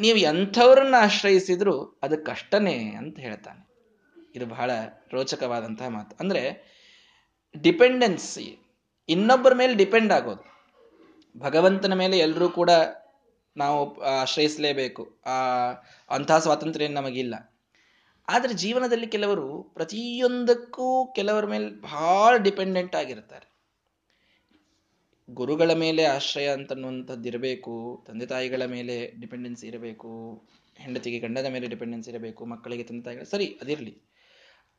[0.00, 3.72] ನೀವು ಎಂಥವ್ರನ್ನ ಆಶ್ರಯಿಸಿದ್ರು ಅದು ಕಷ್ಟನೇ ಅಂತ ಹೇಳ್ತಾನೆ.
[4.36, 4.70] ಇದು ಬಹಳ
[5.12, 6.16] ರೋಚಕವಾದಂತಹ ಮಾತು.
[6.20, 6.72] ಅಂದ್ರೆ
[7.62, 8.58] ಡಿಪೆಂಡೆನ್ಸಿ,
[9.08, 10.52] ಇನ್ನೊಬ್ಬರ ಮೇಲೆ ಡಿಪೆಂಡ್ ಆಗೋದು.
[11.38, 12.70] ಭಗವಂತನ ಮೇಲೆ ಎಲ್ಲರೂ ಕೂಡ
[13.56, 15.20] ನಾವು ಆಶ್ರಯಿಸಲೇಬೇಕು.
[15.26, 15.70] ಆ
[16.10, 17.51] ಅಂತಹ ಸ್ವಾತಂತ್ರ್ಯ ನಮಗಿಲ್ಲ.
[18.28, 23.52] ಆದರೆ ಜೀವನದಲ್ಲಿ ಕೆಲವರು ಪ್ರತಿಯೊಂದಕ್ಕೂ ಕೆಲವರ ಮೇಲೆ ಬಹಳ ಡಿಪೆಂಡೆಂಟ್ ಆಗಿರ್ತಾರೆ.
[25.28, 30.42] ಗುರುಗಳ ಮೇಲೆ ಆಶ್ರಯ ಅಂತನ್ನುವಂಥದ್ದು ಇರಬೇಕು, ತಂದೆ ತಾಯಿಗಳ ಮೇಲೆ ಡಿಪೆಂಡೆನ್ಸ್ ಇರಬೇಕು,
[30.76, 34.02] ಹೆಂಡತಿಗೆ ಗಂಡದ ಮೇಲೆ ಡಿಪೆಂಡೆನ್ಸ್ ಇರಬೇಕು, ಮಕ್ಕಳಿಗೆ ತಂದೆ ತಾಯಿಗಳು, ಸರಿ, ಅದಿರಲಿ.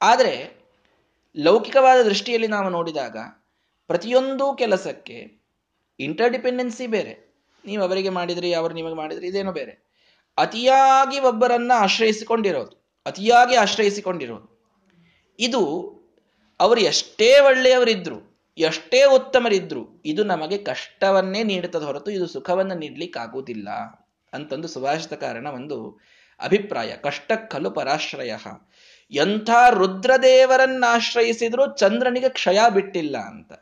[0.01, 0.63] ಆದರೆ
[1.38, 3.17] ಲೌಕಿಕವಾದ ದೃಷ್ಟಿಯಲ್ಲಿ ನಾವು ನೋಡಿದಾಗ
[3.88, 5.43] ಪ್ರತಿಯೊಂದು ಕೆಲಸಕ್ಕೆ
[5.99, 7.43] ಇಂಟರ್ ಡಿಪೆಂಡೆನ್ಸಿ ಬೇರೆ.
[7.65, 9.93] ನೀವು ಅವರಿಗೆ ಮಾಡಿದ್ರಿ, ಅವರು ನಿಮಗೆ ಮಾಡಿದ್ರಿ, ಇದೇನೋ ಬೇರೆ.
[10.38, 12.83] ಅತಿಯಾಗಿ ಒಬ್ಬರನ್ನ ಆಶ್ರಯಿಸಿಕೊಂಡಿರೋದು.
[13.06, 14.54] ಅತಿಯಾಗಿ ಆಶ್ರಯಿಸಿಕೊಂಡಿರೋದು
[15.39, 15.94] ಇದು
[16.60, 23.70] ಅವರು ಎಷ್ಟೇ ಒಳ್ಳೆಯವರಿದ್ರು, ಎಷ್ಟೇ ಉತ್ತಮರಿದ್ರು, ಇದು ನಮಗೆ ಕಷ್ಟವನ್ನೇ ನೀಡುತ್ತದೆ ಹೊರತು ಇದು ಸುಖವನ್ನು ನೀಡಲಿಕ್ಕಾಗುವುದಿಲ್ಲ
[24.34, 26.02] ಅಂತಂದು ಸುಭಾಷಿತ ಕಾರಣ ಒಂದು
[26.39, 26.96] ಅಭಿಪ್ರಾಯ.
[26.96, 28.36] ಕಷ್ಟಕ್ಕಲು ಕಲು ಪರಾಶ್ರಯ.
[29.12, 33.54] ಎಂಥ ರುದ್ರದೇವರನ್ನಾಶ್ರಯಿಸಿದ್ರು ಚಂದ್ರನಿಗೆ ಕ್ಷಯ ಬಿಟ್ಟಿಲ್ಲ ಅಂತ.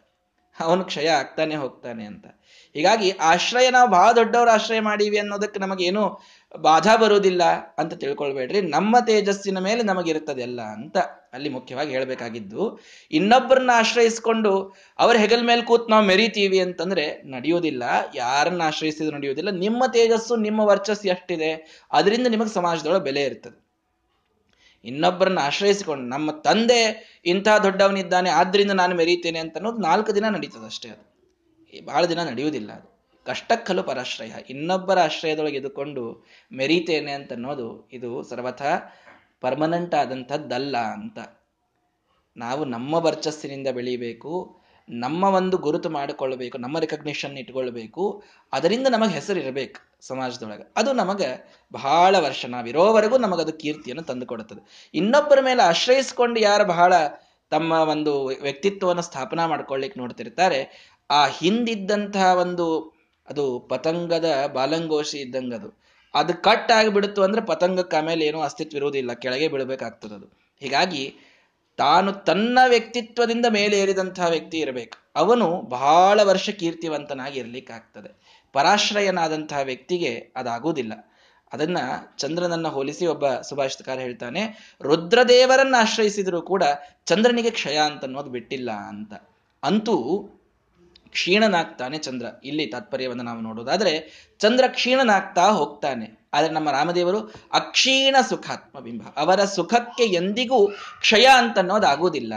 [0.59, 2.25] ಅವನು ಕ್ಷಯ ಆಗ್ತಾನೆ ಹೋಗ್ತಾನೆ ಅಂತ.
[2.73, 6.21] ಹೀಗಾಗಿ ಆಶ್ರಯ ನಾವು ಬಹಳ ದೊಡ್ಡವರ ಆಶ್ರಯ ಮಾಡೀವಿ ಅನ್ನೋದಕ್ಕೆ ನಮಗೇನು
[6.59, 7.43] ಬಾಧಾ ಬರುವುದಿಲ್ಲ
[7.77, 8.61] ಅಂತ ತಿಳ್ಕೊಳ್ಬೇಡ್ರಿ.
[8.61, 10.97] ನಮ್ಮ ತೇಜಸ್ಸಿನ ಮೇಲೆ ನಮಗಿರುತ್ತದೆ ಎಲ್ಲ ಅಂತ
[11.33, 12.79] ಅಲ್ಲಿ ಮುಖ್ಯವಾಗಿ ಹೇಳಬೇಕಾಗಿದ್ದು,
[13.11, 17.83] ಇನ್ನೊಬ್ಬರನ್ನ ಆಶ್ರಯಿಸಿಕೊಂಡು ಅವ್ರ ಹೆಗಲ್ ಮೇಲೆ ಕೂತ್ ನಾವು ಮೆರಿತೀವಿ ಅಂತಂದ್ರೆ ನಡೆಯುವುದಿಲ್ಲ.
[18.15, 19.49] ಯಾರನ್ನ ಆಶ್ರಯಿಸಿದ್ರು ನಡೆಯುವುದಿಲ್ಲ.
[19.49, 23.65] ನಿಮ್ಮ ತೇಜಸ್ಸು, ನಿಮ್ಮ ವರ್ಚಸ್ಸು ಎಷ್ಟಿದೆ, ಅದರಿಂದ ನಿಮಗೆ ಸಮಾಜದೊಳಗೆ ಬೆಲೆ ಇರ್ತದೆ.
[24.85, 26.81] ಇನ್ನೊಬ್ಬರನ್ನ ಆಶ್ರಯಿಸಿಕೊಂಡು, ನಮ್ಮ ತಂದೆ
[27.25, 31.11] ಇಂಥ ದೊಡ್ಡವನಿದ್ದಾನೆ, ಆದ್ರಿಂದ ನಾನು ಮೆರೀತೇನೆ ಅಂತ ಅನ್ನೋದು ನಾಲ್ಕು ದಿನ ನಡೀತದೆ ಅಷ್ಟೇ ಅದು
[31.85, 32.90] ಬಹಳ ದಿನ ನಡೆಯುವುದಿಲ್ಲ ಅದು.
[33.25, 34.31] ಕಷ್ಟಕ್ಕಲು ಪರಾಶ್ರಯ.
[34.49, 36.03] ಇನ್ನೊಬ್ಬರ ಆಶ್ರಯದೊಳಗೆ ಇದುಕೊಂಡು
[36.51, 38.61] ಮೆರೀತೇನೆ ಅಂತ ಅನ್ನೋದು ಇದು ಸರ್ವಥ
[39.41, 41.19] ಪರ್ಮನೆಂಟ್ ಆದಂಥದ್ದಲ್ಲ ಅಂತ.
[42.37, 44.33] ನಾವು ನಮ್ಮ ವರ್ಚಸ್ಸಿನಿಂದ ಬೆಳೀಬೇಕು,
[44.89, 50.63] ನಮ್ಮ ಒಂದು ಗುರುತು ಮಾಡಿಕೊಳ್ಳಬೇಕು, ನಮ್ಮ ರೆಕಗ್ನಿಷನ್ ಇಟ್ಕೊಳ್ಬೇಕು, ಅದರಿಂದ ನಮಗೆ ಹೆಸರು ಇರಬೇಕು ಸಮಾಜದೊಳಗೆ.
[50.77, 51.29] ಅದು ನಮಗೆ
[51.73, 56.93] ಬಹಳ ವರ್ಷ, ನಾವಿರೋವರೆಗೂ ನಮಗದು ಕೀರ್ತಿಯನ್ನು ತಂದು ಕೊಡುತ್ತದೆ ಇನ್ನೊಬ್ಬರ ಮೇಲೆ ಆಶ್ರಯಿಸಿಕೊಂಡು ಯಾರು ಬಹಳ
[57.51, 60.59] ತಮ್ಮ ಒಂದು ವ್ಯಕ್ತಿತ್ವವನ್ನು ಸ್ಥಾಪನಾ ಮಾಡ್ಕೊಳ್ಳಿಕ್ಕೆ ನೋಡ್ತಿರ್ತಾರೆ,
[61.09, 62.65] ಆ ಹಿಂದಿದ್ದಂತಹ ಒಂದು
[63.29, 65.81] ಅದು ಪತಂಗದ ಬಾಲಂಗೋಶಿ ಇದ್ದಂಗ ಅದು.
[66.13, 70.41] ಅದು ಕಟ್ ಆಗಿಬಿಡುತ್ತು ಅಂದ್ರೆ ಪತಂಗಕ್ಕೆ ಆಮೇಲೆ ಏನೂ ಅಸ್ತಿತ್ವ ಇರುವುದಿಲ್ಲ, ಕೆಳಗೆ ಬೀಳಬೇಕಾಗ್ತದೆ ಅದು.
[70.59, 71.15] ಹೀಗಾಗಿ
[71.77, 74.97] ತಾನು ತನ್ನ ವ್ಯಕ್ತಿತ್ವದಿಂದ ಮೇಲೆ ಏರಿದಂತಹ ವ್ಯಕ್ತಿ ಇರಬೇಕು.
[75.15, 78.41] ಅವನು ಬಹಳ ವರ್ಷ ಕೀರ್ತಿವಂತನಾಗಿ ಇರ್ಲಿಕ್ಕಾಗ್ತದೆ.
[78.53, 80.93] ಪರಾಶ್ರಯನಾದಂತಹ ವ್ಯಕ್ತಿಗೆ ಅದಾಗುವುದಿಲ್ಲ.
[81.53, 81.77] ಅದನ್ನ
[82.17, 86.63] ಚಂದ್ರನನ್ನ ಹೋಲಿಸಿ ಒಬ್ಬ ಸುಭಾಷಿತಕಾರ ಹೇಳ್ತಾನೆ, ರುದ್ರದೇವರನ್ನ ಆಶ್ರಯಿಸಿದರೂ ಕೂಡ
[87.05, 89.13] ಚಂದ್ರನಿಗೆ ಕ್ಷಯ ಅಂತ ಅನ್ನೋದು ಬಿಟ್ಟಿಲ್ಲ ಅಂತ.
[89.63, 90.27] ಅಂತೂ
[91.11, 92.25] ಕ್ಷೀಣನಾಗ್ತಾನೆ ಚಂದ್ರ.
[92.43, 93.93] ಇಲ್ಲಿ ತಾತ್ಪರ್ಯವನ್ನು ನಾವು ನೋಡೋದಾದ್ರೆ,
[94.39, 96.29] ಚಂದ್ರ ಕ್ಷೀಣನಾಗ್ತಾ ಹೋಗ್ತಾನೆ.
[96.33, 97.19] ಆದರೆ ನಮ್ಮ ರಾಮದೇವರು
[97.53, 99.01] ಅಕ್ಷೀಣ ಸುಖಾತ್ಮ ಬಿಂಬ.
[99.17, 100.67] ಅವರ ಸುಖಕ್ಕೆ ಎಂದಿಗೂ
[100.99, 102.33] ಕ್ಷಯ ಅಂತ ಅನ್ನೋದಾಗುವುದಿಲ್ಲ.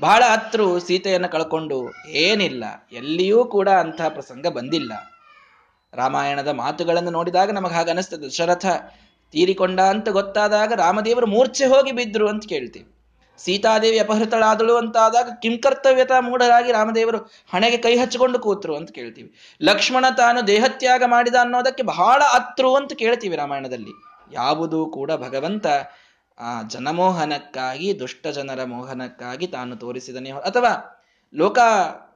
[0.00, 4.92] ಬಹಳ ಹತ್ರ ಸೀತೆಯನ್ನು ಕಳ್ಕೊಂಡು ಏನಿಲ್ಲ, ಎಲ್ಲಿಯೂ ಕೂಡ ಅಂತಹ ಪ್ರಸಂಗ ಬಂದಿಲ್ಲ.
[5.94, 8.66] ರಾಮಾಯಣದ ಮಾತುಗಳನ್ನು ನೋಡಿದಾಗ ನಮಗೆ ಹಾಗೆ ಅನಿಸ್ತದೆ ದಶರಥ
[9.30, 12.99] ತೀರಿಕೊಂಡ ಅಂತ ಗೊತ್ತಾದಾಗ ರಾಮದೇವರು ಮೂರ್ಛೆ ಹೋಗಿ ಬಿದ್ರು ಅಂತ ಕೇಳ್ತೀವಿ.
[13.44, 17.18] ಸೀತಾದೇವಿ ಅಪಹೃತಳಾದಳು ಅಂತಾದಾಗ ಕಿಂಕರ್ತವ್ಯತಾ ಮೂಢರಾಗಿ ರಾಮದೇವರು
[17.52, 19.28] ಹಣೆಗೆ ಕೈ ಹಚ್ಚಿಕೊಂಡು ಕೂತರು ಅಂತ ಕೇಳ್ತೀವಿ.
[19.62, 23.92] ಲಕ್ಷ್ಮಣ ತಾನು ದೇಹತ್ಯಾಗ ಮಾಡಿದ ಅನ್ನೋದಕ್ಕೆ ಬಹಳ ಅತ್ರು ಅಂತ ಕೇಳ್ತೀವಿ ರಾಮಾಯಣದಲ್ಲಿ.
[24.32, 25.66] ಯಾವುದೂ ಕೂಡ ಭಗವಂತ
[26.38, 31.00] ಆ ಜನಮೋಹನಕ್ಕಾಗಿ, ದುಷ್ಟ ಜನರ ಮೋಹನಕ್ಕಾಗಿ ತಾನು ತೋರಿಸಿದನೇ ಅಥವಾ
[31.34, 31.58] ಲೋಕ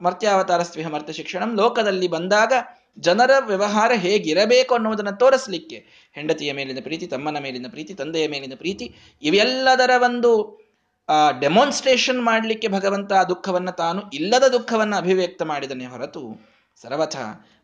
[0.03, 2.53] ಮರ್ತ್ಯಾವತಾರ ಸ್ವಿಹ ಮರ್ತ್ಯ ಶಿಕ್ಷಣ ಲೋಕದಲ್ಲಿ ಬಂದಾಗ
[2.99, 9.91] ಜನರ ವ್ಯವಹಾರ ಹೇಗಿರಬೇಕು ಅನ್ನೋದನ್ನು ತೋರಿಸ್ಲಿಕ್ಕೆ ಹೆಂಡತಿಯ ಮೇಲಿನ ಪ್ರೀತಿ, ತಮ್ಮನ ಮೇಲಿನ ಪ್ರೀತಿ, ತಂದೆಯ ಮೇಲಿನ ಪ್ರೀತಿ, ಇವೆಲ್ಲದರ
[10.05, 10.64] ಒಂದು
[11.09, 16.41] ಆ ಡೆಮಾನ್ಸ್ಟ್ರೇಷನ್ ಮಾಡಲಿಕ್ಕೆ ಭಗವಂತ ಆ ದುಃಖವನ್ನು ತಾನು ಇಲ್ಲದ ದುಃಖವನ್ನು ಅಭಿವ್ಯಕ್ತ ಮಾಡಿದನೇ ಹೊರತು
[16.83, 17.17] ಸರ್ವಥ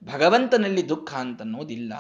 [0.05, 1.93] ಭಗವಂತನಲ್ಲಿ ದುಃಖ ಅಂತನ್ನುವುದಿಲ್ಲ.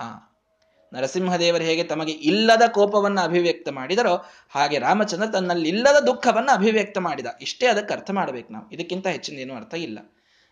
[0.93, 7.27] ನರಸಿಂಹದೇವರು ಹೇಗೆ ತಮಗೆ ಇಲ್ಲದ ಕೋಪವನ್ನು ಅಭಿವ್ಯಕ್ತ ಮಾಡಿದರೋ ಹಾಗೆ ರಾಮಚಂದ್ರ ತನ್ನಲ್ಲಿ ಇಲ್ಲದ ದುಃಖವನ್ನು ಅಭಿವ್ಯಕ್ತ ಮಾಡಿದ.
[7.41, 8.71] ಇಷ್ಟೇ ಅದಕ್ಕೆ ಅರ್ಥ ಮಾಡಬೇಕು ನಾವು.
[8.71, 9.99] ಇದಕ್ಕಿಂತ ಹೆಚ್ಚಿನದೇನು ಅರ್ಥ ಇಲ್ಲ.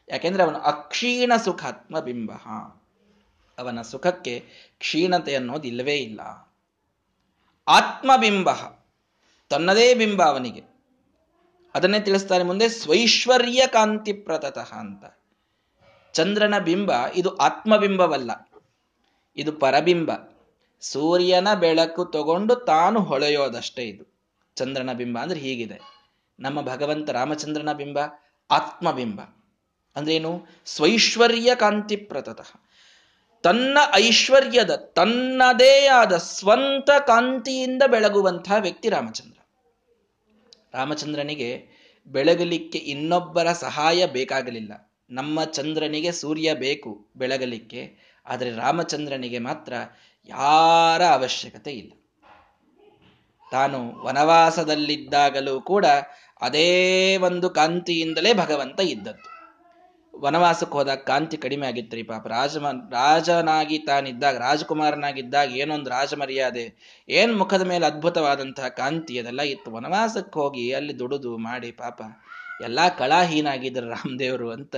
[0.09, 2.33] ಯಾಕೆಂದ್ರೆ ಅವನು ಅಕ್ಷೀಣ ಸುಖಾತ್ಮ ಬಿಂಬ
[3.59, 4.45] ಅವನ ಸುಖಕ್ಕೆ
[4.79, 6.21] ಕ್ಷೀಣತೆ ಅನ್ನೋದು ಇಲ್ಲವೇ ಇಲ್ಲ.
[7.69, 8.51] ಆತ್ಮಬಿಂಬ.
[9.49, 10.78] ತನ್ನದೇ ಬಿಂಬ ಅವನಿಗೆ.
[11.79, 15.05] ಅದನ್ನೇ ತಿಳಿಸ್ತಾರೆ ಮುಂದೆ ಸ್ವೈಶ್ವರ್ಯ ಕಾಂತಿ ಪ್ರತತಃ ಅಂತ.
[16.13, 18.31] ಚಂದ್ರನ ಬಿಂಬ, ಇದು ಆತ್ಮಬಿಂಬವಲ್ಲ.
[19.37, 20.11] ಇದು ಪರಬಿಂಬ.
[20.81, 24.15] ಸೂರ್ಯನ ಬೆಳಕು ತಗೊಂಡು ತಾನು ಹೊಳೆಯೋದಷ್ಟೇ ಇದು.
[24.57, 25.81] ಚಂದ್ರನ ಬಿಂಬ ಅಂದ್ರೆ ಹೀಗಿದೆ.
[26.41, 27.99] ನಮ್ಮ ಭಗವಂತ ರಾಮಚಂದ್ರನ ಬಿಂಬ,
[28.51, 29.21] ಆತ್ಮಬಿಂಬ.
[29.97, 32.61] ಅಂದ್ರೇನು ಸ್ವೈಶ್ವರ್ಯ ಕಾಂತಿ ಪ್ರತತಃ
[33.43, 39.38] ತನ್ನ ಐಶ್ವರ್ಯದ, ತನ್ನದೇ ಆದ ಸ್ವಂತ ಕಾಂತಿಯಿಂದ ಬೆಳಗುವಂತಹ ವ್ಯಕ್ತಿ ರಾಮಚಂದ್ರ.
[40.75, 41.69] ರಾಮಚಂದ್ರನಿಗೆ
[42.07, 44.73] ಬೆಳಗಲಿಕ್ಕೆ ಇನ್ನೊಬ್ಬರ ಸಹಾಯ ಬೇಕಾಗಲಿಲ್ಲ.
[45.11, 47.83] ನಮ್ಮ ಚಂದ್ರನಿಗೆ ಸೂರ್ಯ ಬೇಕು ಬೆಳಗಲಿಕ್ಕೆ,
[48.27, 49.73] ಆದರೆ ರಾಮಚಂದ್ರನಿಗೆ ಮಾತ್ರ
[50.29, 51.93] ಯಾರ ಅವಶ್ಯಕತೆ ಇಲ್ಲ.
[53.51, 55.87] ತಾನು ವನವಾಸದಲ್ಲಿದ್ದಾಗಲೂ ಕೂಡ
[56.41, 59.38] ಅದೇ ಒಂದು ಕಾಂತಿಯಿಂದಲೇ ಭಗವಂತ ಇದ್ದದ್ದು.
[60.21, 62.27] ವನವಾಸಕ್ಕೆ ಹೋದಾಗ ಕಾಂತಿ ಕಡಿಮೆ ಆಗಿತ್ತು ಪಾಪ.
[62.27, 62.57] ರಾಜ
[62.91, 66.65] ರಾಜನಾಗಿ ತಾನಿದ್ದಾಗ, ರಾಜಕುಮಾರನಾಗಿದ್ದಾಗ ಏನೊಂದು ರಾಜ ಮರ್ಯಾದೆ
[67.09, 69.71] ಏನ್ ಮುಖದ ಮೇಲೆ ಅದ್ಭುತವಾದಂತಹ ಕಾಂತಿ ಅದೆಲ್ಲ ಇತ್ತು.
[69.73, 72.03] ವನವಾಸಕ್ಕೆ ಹೋಗಿ ಅಲ್ಲಿ ದುಡುದು ಮಾಡಿ ಪಾಪ.
[72.63, 74.77] ಎಲ್ಲಾ ಕಳಾಹೀನಾಗಿದ್ರು ರಾಮದೇವರು ಅಂತ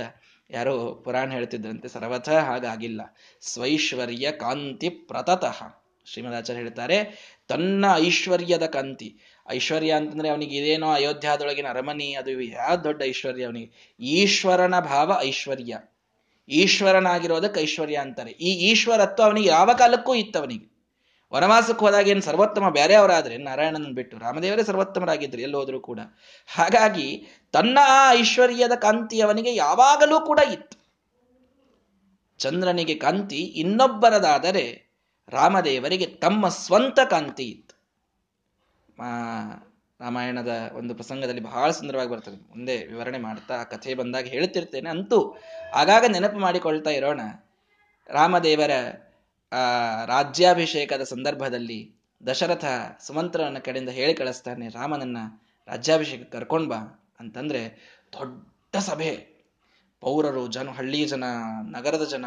[0.49, 1.87] ಯಾರೋ ಪುರಾಣ ಹೇಳ್ತಿದ್ರಂತೆ.
[1.87, 3.01] ಸರ್ವಥ ಹಾಗಾಗಿಲ್ಲ.
[3.41, 5.59] ಸ್ವೈಶ್ವರ್ಯ ಕಾಂತಿ ಪ್ರತತಃ
[6.05, 6.97] ಶ್ರೀಮದಾಚಾರ್ಯ ಹೇಳ್ತಾರೆ,
[7.47, 9.19] ತನ್ನ ಐಶ್ವರ್ಯದ ಕಾಂತಿ.
[9.49, 13.95] ಐಶ್ವರ್ಯ ಅಂತಂದ್ರೆ ಅವನಿಗೆ ಇದೇನೋ ಅಯೋಧ್ಯಾದೊಳಗಿನ ಅರಮನಿ, ಅದು ಯಾವ ದೊಡ್ಡ ಐಶ್ವರ್ಯ ಅವನಿಗೆ.
[13.99, 15.77] ಈಶ್ವರನ ಭಾವ ಐಶ್ವರ್ಯ.
[16.49, 18.31] ಈಶ್ವರನಾಗಿರೋದಕ್ಕೆ ಐಶ್ವರ್ಯ ಅಂತಾರೆ.
[18.31, 20.71] ಈ ಈಶ್ವರತ್ವ ಅವನಿಗೆ ಯಾವ ಕಾಲಕ್ಕೂ ಇತ್ತು ಅವನಿಗೆ
[21.33, 24.17] ವನವಾಸಕ್ಕೆ ಹೋದಾಗ ಏನು ಸರ್ವೋತ್ತಮ ಬೇರೆ ಅವರಾದ್ರೆ ನಾರಾಯಣನ ಬಿಟ್ಟು.
[24.17, 25.99] ರಾಮದೇವರೇ ಸರ್ವೋತ್ತಮರಾಗಿದ್ರು ಎಲ್ಲೋದ್ರೂ ಕೂಡ.
[26.55, 30.81] ಹಾಗಾಗಿ ತನ್ನ ಆ ಐಶ್ವರ್ಯದ ಕಾಂತಿ ಅವನಿಗೆ ಯಾವಾಗಲೂ ಕೂಡ ಇತ್ತು.
[32.37, 34.91] ಚಂದ್ರನಿಗೆ ಕಾಂತಿ ಇನ್ನೊಬ್ಬರದಾದರೆ
[35.29, 37.43] ರಾಮದೇವರಿಗೆ ತಮ್ಮ ಸ್ವಂತ ಕಾಂತಿ
[38.99, 42.49] ರಾಮಾಯಣದ ಒಂದು ಪ್ರಸಂಗದಲ್ಲಿ ಬಹಳ ಸುಂದರವಾಗಿ ಬರ್ತದೆ.
[42.49, 45.37] ಮುಂದೆ ವಿವರಣೆ ಮಾಡ್ತಾ ಆ ಕಥೆ ಬಂದಾಗ ಹೇಳ್ತಿರ್ತೇನೆ ಅಂತೂ,
[45.73, 47.21] ಆಗಾಗ ನೆನಪು ಮಾಡಿಕೊಳ್ತಾ ಇರೋಣ.
[48.09, 48.71] ರಾಮದೇವರ,
[49.51, 51.95] ಆ, ರಾಜ್ಯಾಭಿಷೇಕದ ಸಂದರ್ಭದಲ್ಲಿ
[52.27, 52.65] ದಶರಥ
[52.99, 55.17] ಸುಮಂತ್ರನ ಕಡೆಯಿಂದ ಹೇಳಿ ಕಳಿಸ್ತಾನೆ, ರಾಮನನ್ನ
[55.67, 57.69] ರಾಜ್ಯಾಭಿಷೇಕ ಕರ್ಕೊಂಡ್ ಬಾ ಅಂತಂದ್ರೆ
[58.13, 59.31] ದೊಡ್ಡ ಸಭೆ.
[60.01, 61.23] ಪೌರರು, ಜನ ಹಳ್ಳಿಯ ಜನ,
[61.61, 62.25] ನಗರದ ಜನ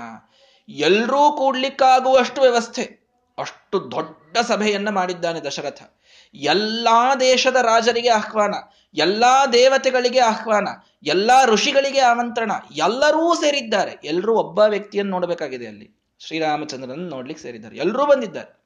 [0.69, 3.05] ಎಲ್ಲರೂ ಕೂಡ್ಲಿಕ್ಕಾಗುವಷ್ಟು ವ್ಯವಸ್ಥೆ.
[3.39, 5.94] ಅಷ್ಟು ದೊಡ್ಡ ಸಭೆಯನ್ನ ಮಾಡಿದ್ದಾನೆ ದಶರಥ.
[6.35, 8.55] ಎಲ್ಲಾ ದೇಶದ ರಾಜರಿಗೆ ಆಹ್ವಾನ,
[8.95, 10.69] ಎಲ್ಲಾ ದೇವತೆಗಳಿಗೆ ಆಹ್ವಾನ,
[11.03, 14.01] ಎಲ್ಲಾ ಋಷಿಗಳಿಗೆ ಆಮಂತ್ರಣ, ಎಲ್ಲರೂ ಸೇರಿದ್ದಾರೆ.
[14.05, 16.01] ಎಲ್ಲರೂ ಒಬ್ಬ ವ್ಯಕ್ತಿಯನ್ನು ನೋಡಬೇಕಾಗಿದೆ ಅಲ್ಲಿ.
[16.19, 17.77] ಶ್ರೀರಾಮಚಂದ್ರನ ನೋಡ್ಲಿಕ್ಕೆ ಸೇರಿದ್ದಾರೆ.
[17.77, 18.65] ಎಲ್ಲರೂ ಬಂದಿದ್ದಾರೆ.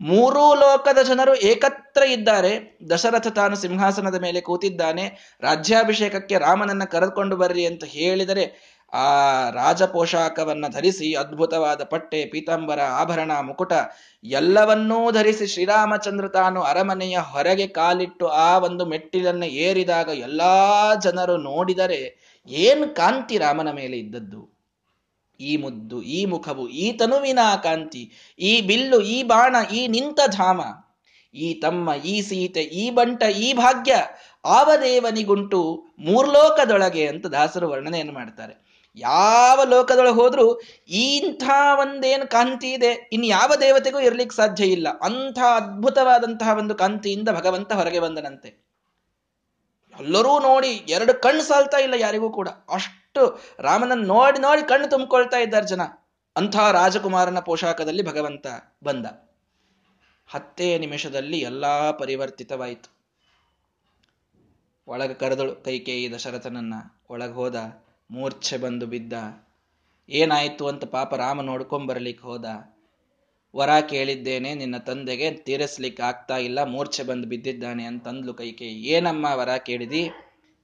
[0.00, 2.78] ಮೂರೂ ಲೋಕದ ಜನರು ಏಕತ್ರ ಇದ್ದಾರೆ.
[2.90, 5.36] ದಶರಥ ತಾನು ಸಿಂಹಾಸನದ ಮೇಲೆ ಕೂತಿದ್ದಾನೆ.
[5.40, 13.72] ರಾಜ್ಯಾಭಿಷೇಕಕ್ಕೆ ರಾಮನನ್ನ ಕರೆದುಕೊಂಡು ಬರ್ರಿ ಅಂತ ಹೇಳಿದರೆ ಆ ರಾಜಪೋಷಾಕವನ್ನ ಧರಿಸಿ ಅದ್ಭುತವಾದ ಪಟ್ಟೆ, ಪೀತಾಂಬರ, ಆಭರಣ, ಮುಕುಟ
[14.24, 22.94] ಎಲ್ಲವನ್ನೂ ಧರಿಸಿ ಶ್ರೀರಾಮಚಂದ್ರ ತಾನು ಅರಮನೆಯ ಹೊರಗೆ ಕಾಲಿಟ್ಟು ಆ ಒಂದು ಮೆಟ್ಟಿಲನ್ನು ಏರಿದಾಗ ಎಲ್ಲಾ ಜನರು ನೋಡಿದರೆ ಏನು
[22.94, 24.56] ಕಾಂತಿ ರಾಮನ ಮೇಲೆ ಇದ್ದದ್ದು?
[25.40, 30.60] ಈ ಮುದ್ದು, ಈ ಮುಖವು, ಈ ತನುವಿನ ಕಾಂತಿ, ಈ ಬಿಲ್ಲು, ಈ ಬಾಣ, ಈ ನಿಂತ ಧಾಮ,
[31.34, 33.94] ಈ ತಮ್ಮ, ಈ ಸೀತೆ, ಈ ಬಂಟ, ಈ ಭಾಗ್ಯ,
[34.44, 38.65] ಆವದೇವನಿಗುಂಟು ಮೂರ್ಲೋಕದೊಳಗೆ ಅಂತ ದಾಸರು ವರ್ಣನೆಯನ್ನು ಮಾಡ್ತಾರೆ.
[38.96, 41.42] ಯಾವ ಲೋಕದೊಳಗೆ ಹೋದ್ರೂ ಇಂಥ
[41.80, 44.88] ಒಂದೇನು ಕಾಂತಿ ಇದೆ, ಇನ್ನು ಯಾವ ದೇವತೆಗೂ ಇರ್ಲಿಕ್ಕೆ ಸಾಧ್ಯ ಇಲ್ಲ.
[45.02, 48.66] ಅಂಥ ಅದ್ಭುತವಾದಂತಹ ಒಂದು ಕಾಂತಿಯಿಂದ ಭಗವಂತ ಹೊರಗೆ ಬಂದನಂತೆ.
[50.00, 52.48] ಎಲ್ಲರೂ ನೋಡಿ, ಎರಡು ಕಣ್ಣು ಸಾಲ್ತಾ ಇಲ್ಲ ಯಾರಿಗೂ ಕೂಡ.
[52.48, 55.80] ಅಷ್ಟು ರಾಮನನ್ನು ನೋಡಿ ನೋಡಿ ಕಣ್ಣು ತುಂಬಿಕೊಳ್ತಾ ಇದ್ದಾರೆ ಜನ.
[56.36, 58.46] ಅಂಥ ರಾಜಕುಮಾರನ ಪೋಷಾಕದಲ್ಲಿ ಭಗವಂತ
[58.84, 59.06] ಬಂದ.
[60.28, 62.96] ಹತ್ತೇ ನಿಮಿಷದಲ್ಲಿ ಎಲ್ಲಾ ಪರಿವರ್ತಿತವಾಯಿತು.
[64.88, 66.74] ಒಳಗೆ ಕರೆದಳು ಕೈಕೇಯಿ ದಶರಥನನ್ನ.
[67.10, 69.12] ಒಳಗೆ ಹೋದ ಮೂರ್ಛೆ ಬಂದು ಬಿದ್ದ.
[70.08, 72.44] ಏನಾಯಿತು ಅಂತ ಪಾಪ ರಾಮ ನೋಡ್ಕೊಂಬರ್ಲಿಕ್ಕೆ ಹೋದ.
[73.54, 80.10] ವರ ಕೇಳಿದ್ದೇನೆ, ನಿನ್ನ ತಂದೆಗೆ ತೀರಿಸ್ಲಿಕ್ಕೆ ಆಗ್ತಾ ಇಲ್ಲ, ಮೂರ್ಛೆ ಬಂದು ಬಿದ್ದಿದ್ದಾನೆ ಅಂತಂದ್ಲು ಕೈಕೆ ಏನಮ್ಮ ವರ ಕೇಳಿದಿ?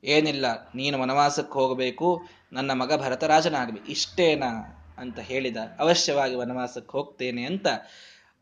[0.05, 5.57] ಏನಿಲ್ಲ, ನೀನು ವನವಾಸಕ್ಕೆ ಹೋಗಬೇಕು, ನನ್ನ ಮಗ ಭರತ ರಾಜನಾಗಬೇಕು ಇಷ್ಟೇನಾ ಅಂತ ಹೇಳಿದ.
[5.79, 7.67] ಅವಶ್ಯವಾಗಿ ವನವಾಸಕ್ಕೆ ಹೋಗ್ತೇನೆ ಅಂತ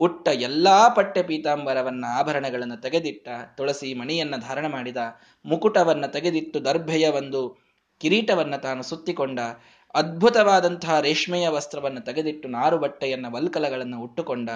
[0.00, 4.96] ಉಟ್ಟ ಎಲ್ಲಾ ಪಟ್ಟೆ ಪೀತಾಂಬರವನ್ನ ಆಭರಣಗಳನ್ನು ತೆಗೆದಿಟ್ಟ, ತುಳಸಿ ಮಣಿಯನ್ನ ಧಾರಣ ಮಾಡಿದ,
[5.44, 7.69] ಮುಕುಟವನ್ನ ತೆಗೆದಿಟ್ಟು ದರ್ಭೆಯ ಒಂದು
[8.00, 9.40] ಕಿರೀಟವನ್ನ ತಾನು ಸುತ್ತಿಕೊಂಡ
[9.94, 14.50] ಅದ್ಭುತವಾದಂತಹ ರೇಷ್ಮೆಯ ವಸ್ತ್ರವನ್ನು ತೆಗೆದಿಟ್ಟು ನಾರು ಬಟ್ಟೆಯನ್ನ ವಲ್ಕಲಗಳನ್ನು ಉಟ್ಟುಕೊಂಡ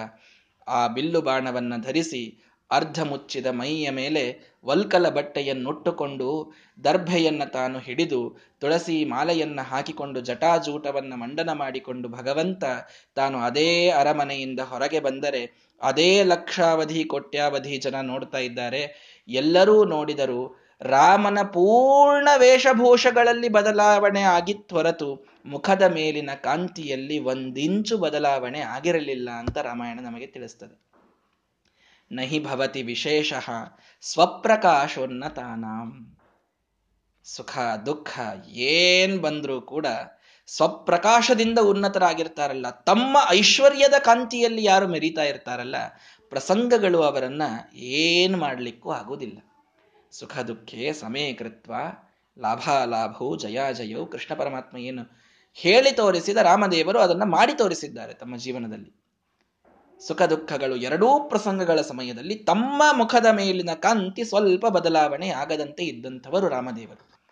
[0.67, 2.23] ಆ ಬಿಲ್ಲು ಬಾಣವನ್ನು ಧರಿಸಿ
[2.71, 4.23] ಅರ್ಧ ಮುಚ್ಚಿದ ಮೈಯ ಮೇಲೆ
[4.65, 6.29] ವಲ್ಕಲ ಬಟ್ಟೆಯನ್ನುಟ್ಟುಕೊಂಡು
[6.85, 8.21] ದರ್ಭೆಯನ್ನ ತಾನು ಹಿಡಿದು
[8.61, 12.65] ತುಳಸಿ ಮಾಲೆಯನ್ನ ಹಾಕಿಕೊಂಡು ಜಟಾಜೂಟವನ್ನು ಮಂಡನ ಮಾಡಿಕೊಂಡು ಭಗವಂತ
[13.17, 15.43] ತಾನು ಅದೇ ಅರಮನೆಯಿಂದ ಹೊರಗೆ ಬಂದರೆ
[15.81, 18.83] ಅದೇ ಲಕ್ಷಾವಧಿ, ಕೋಟ್ಯಾವಧಿ ಜನ ನೋಡ್ತಾ ಇದ್ದಾರೆ.
[19.29, 20.41] ಎಲ್ಲರೂ ನೋಡಿದರು
[20.81, 30.85] ರಾಮನ ಪೂರ್ಣ ವೇಷಭೂಷಗಳಲ್ಲಿ ಬದಲಾವಣೆ ಆಗಿತ್ತು ಮುಖದ ಮೇಲಿನ ಕಾಂತಿಯಲ್ಲಿ ಒಂದಿಂಚು ಬದಲಾವಣೆ ಆಗಿರಲಿಲ್ಲ ಅಂತ ರಾಮಾಯಣ ನಮಗೆ ತಿಳಿಸ್ತದೆ.
[32.13, 33.33] ನಹಿ ಭವತಿ ವಿಶೇಷ
[34.03, 36.17] ಸ್ವಪ್ರಕಾಶೋನ್ನತಾನಾಂ.
[37.25, 39.87] ಸುಖ, ದುಃಖ, ಏನ್ ಬಂದ್ರೂ ಕೂಡ
[40.47, 45.75] ಸ್ವಪ್ರಕಾಶದಿಂದ ಉನ್ನತರಾಗಿರ್ತಾರಲ್ಲ, ತಮ್ಮ ಐಶ್ವರ್ಯದ ಕಾಂತಿಯಲ್ಲಿ ಯಾರು ಮೆರೀತಾ ಇರ್ತಾರಲ್ಲ,
[46.29, 47.43] ಪ್ರಸಂಗಗಳು ಅವರನ್ನ
[47.75, 49.54] ಏನ್ ಮಾಡ್ಲಿಕ್ಕೂ ಆಗುವುದಿಲ್ಲ.
[50.19, 51.75] ಸುಖ ದುಃಖೇ ಸಮೀಕೃತ್ವ
[52.41, 55.03] ಲಾಭಾಲಾಭವು ಜಯಾಜಯವು ಕೃಷ್ಣ ಪರಮಾತ್ಮ ಏನು
[55.55, 59.05] ಹೇಳಿ ತೋರಿಸಿದ ರಾಮದೇವರು ಅದನ್ನ ಮಾಡಿ ತೋರಿಸಿದ್ದಾರೆ ತಮ್ಮ ಜೀವನದಲ್ಲಿ.
[60.07, 67.25] ಸುಖ ದುಃಖಗಳು ಎರಡೂ ಪ್ರಸಂಗಗಳ ಸಮಯದಲ್ಲಿ ತಮ್ಮ ಮುಖದ ಮೇಲಿನ ಕಾಂತಿ ಸ್ವಲ್ಪ ಬದಲಾವಣೆ ಆಗದಂತೆ ಇದ್ದಂಥವರು ರಾಮದೇವರು.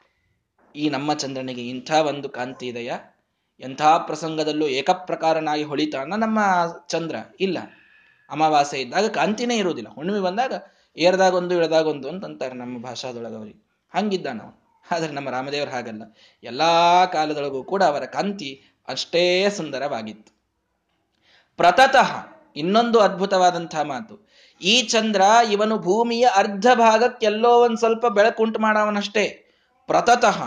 [0.77, 2.99] ಈ ನಮ್ಮ ಚಂದ್ರನಿಗೆ ಇಂಥ ಒಂದು ಕಾಂತಿ ಇದೆಯಾ?
[3.61, 6.38] ಎಂಥ ಪ್ರಸಂಗದಲ್ಲೂ ಏಕಪ್ರಕಾರನಾಗಿ ಹೊಳಿತಾನ ನಮ್ಮ
[6.88, 7.16] ಚಂದ್ರ?
[7.40, 7.59] ಇಲ್ಲ.
[8.31, 9.90] ಅಮಾವಾಸ್ಯೆ ಇದ್ದಾಗ ಕಾಂತಿನೇ ಇರುವುದಿಲ್ಲ.
[9.90, 10.53] ಹುಣ್ಣಿಮೆ ಬಂದಾಗ
[10.97, 13.61] ಏರ್ದಾಗೊಂದು, ಇಳದಾಗೊಂದು ಅಂತಂತಾರೆ ನಮ್ಮ ಭಾಷಾದೊಳಗವರಿಗೆ
[13.95, 14.53] ಹಂಗಿದ್ದ ನಾವು
[14.93, 16.03] ಆದರೆ ನಮ್ಮ ರಾಮದೇವರು ಹಾಗಲ್ಲ.
[16.43, 18.51] ಎಲ್ಲಾ ಕಾಲದೊಳಗೂ ಕೂಡ ಅವರ ಕಾಂತಿ
[18.89, 20.31] ಅಷ್ಟೇ ಸುಂದರವಾಗಿತ್ತು.
[21.59, 22.11] ಪ್ರತತಃ
[22.57, 24.15] ಇನ್ನೊಂದು ಅದ್ಭುತವಾದಂತಹ ಮಾತು.
[24.61, 29.25] ಈ ಚಂದ್ರ ಇವನು ಭೂಮಿಯ ಅರ್ಧ ಭಾಗಕ್ಕೆಲ್ಲೋ ಒಂದ್ ಸ್ವಲ್ಪ ಬೆಳಕುಂಟು ಮಾಡವನಷ್ಟೇ.
[29.89, 30.39] ಪ್ರತತಃ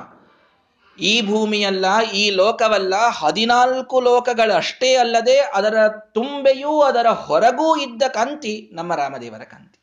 [1.00, 9.44] ಈ ಭೂಮಿಯಲ್ಲ, ಈ ಲೋಕವಲ್ಲ ಹದಿನಾಲ್ಕು ಲೋಕಗಳಷ್ಟೇ ಅಲ್ಲದೆ ಅದರ ತುಂಬೆಯೂ ಅದರ ಹೊರಗೂ ಇದ್ದ ಕಾಂತಿ ನಮ್ಮ ರಾಮದೇವರ
[9.44, 9.75] ಕಾಂತಿ.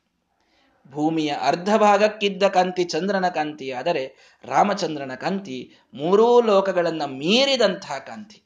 [0.93, 4.05] ಭೂಮಿಯ ಅರ್ಧ ಭಾಗಕ್ಕಿದ್ದ ಕಾಂತಿ ಚಂದ್ರನ ಕಾಂತಿ, ಆದರೆ
[4.45, 5.59] ರಾಮಚಂದ್ರನ ಕಾಂತಿ
[5.95, 8.39] ಮೂರೂ ಲೋಕಗಳನ್ನ ಮೀರಿದಂತಹ ಕಾಂತಿ.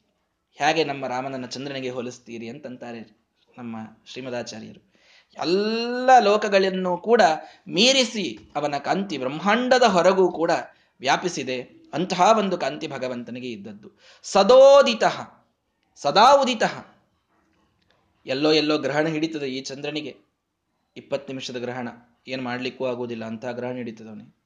[0.57, 3.01] ಹೇಗೆ ನಮ್ಮ ರಾಮನನ್ನ ಚಂದ್ರನಿಗೆ ಹೋಲಿಸ್ತೀರಿ ಅಂತಂತಾರೆ
[3.57, 4.81] ನಮ್ಮ ಶ್ರೀಮದಾಚಾರ್ಯರು.
[5.37, 7.21] ಎಲ್ಲ ಲೋಕಗಳನ್ನು ಕೂಡ
[7.67, 10.51] ಮೀರಿಸಿ ಅವನ ಕಾಂತಿ ಬ್ರಹ್ಮಾಂಡದ ಹೊರಗೂ ಕೂಡ
[10.99, 11.57] ವ್ಯಾಪಿಸಿದೆ.
[11.93, 13.89] ಅಂತಹ ಒಂದು ಕಾಂತಿ ಭಗವಂತನಿಗೆ ಇದ್ದದ್ದು.
[14.25, 15.03] ಸದೋದಿತ
[16.01, 16.63] ಸದಾ ಉದಿತ
[18.25, 20.13] ಎಲ್ಲೋ ಎಲ್ಲೋ ಗ್ರಹಣ ಹಿಡಿತದೆ ಈ ಚಂದ್ರನಿಗೆ.
[20.97, 21.87] ಇಪ್ಪತ್ತು ನಿಮಿಷದ ಗ್ರಹಣ.
[22.27, 24.37] ಏನು ಮಾಡಲಿಕ್ಕೂ ಆಗುವುದಿಲ್ಲ ಅಂತ ಗ್ರಹ ಹಿಡಿತದವನಿಗೆ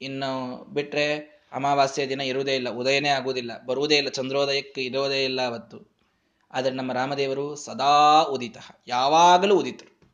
[0.00, 5.90] ಇನ್ನು ಬಿಟ್ಟರೆ ಅಮಾವಾಸ್ಯ ದಿನ ಇರುವುದೇ ಇಲ್ಲ, ಉದಯನೇ ಆಗುವುದಿಲ್ಲ, ಬರುವುದೇ ಇಲ್ಲ, ಚಂದ್ರೋದಯಕ್ಕೆ ಇರೋದೇ ಇಲ್ಲ ಅವತ್ತು.
[6.50, 8.56] ಆದರೆ ನಮ್ಮ ರಾಮದೇವರು ಸದಾ ಉದಿತ,
[8.88, 10.08] ಯಾವಾಗಲೂ ಉದಿತರು.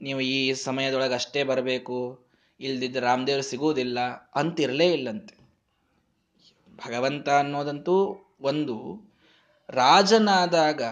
[0.00, 2.26] ನೀವು ಈ ಸಮಯದೊಳಗೆ ಅಷ್ಟೇ ಬರಬೇಕು
[2.60, 4.00] ಇಲ್ದಿದ್ದ ರಾಮದೇವರು ಸಿಗುವುದಿಲ್ಲ
[4.34, 5.34] ಅಂತಿರಲೇ ಇಲ್ಲಂತೆ.
[6.86, 7.96] ಭಗವಂತ ಅನ್ನೋದಂತೂ
[8.40, 8.76] ಒಂದು
[9.68, 10.82] ರಾಜನಾದಾಗ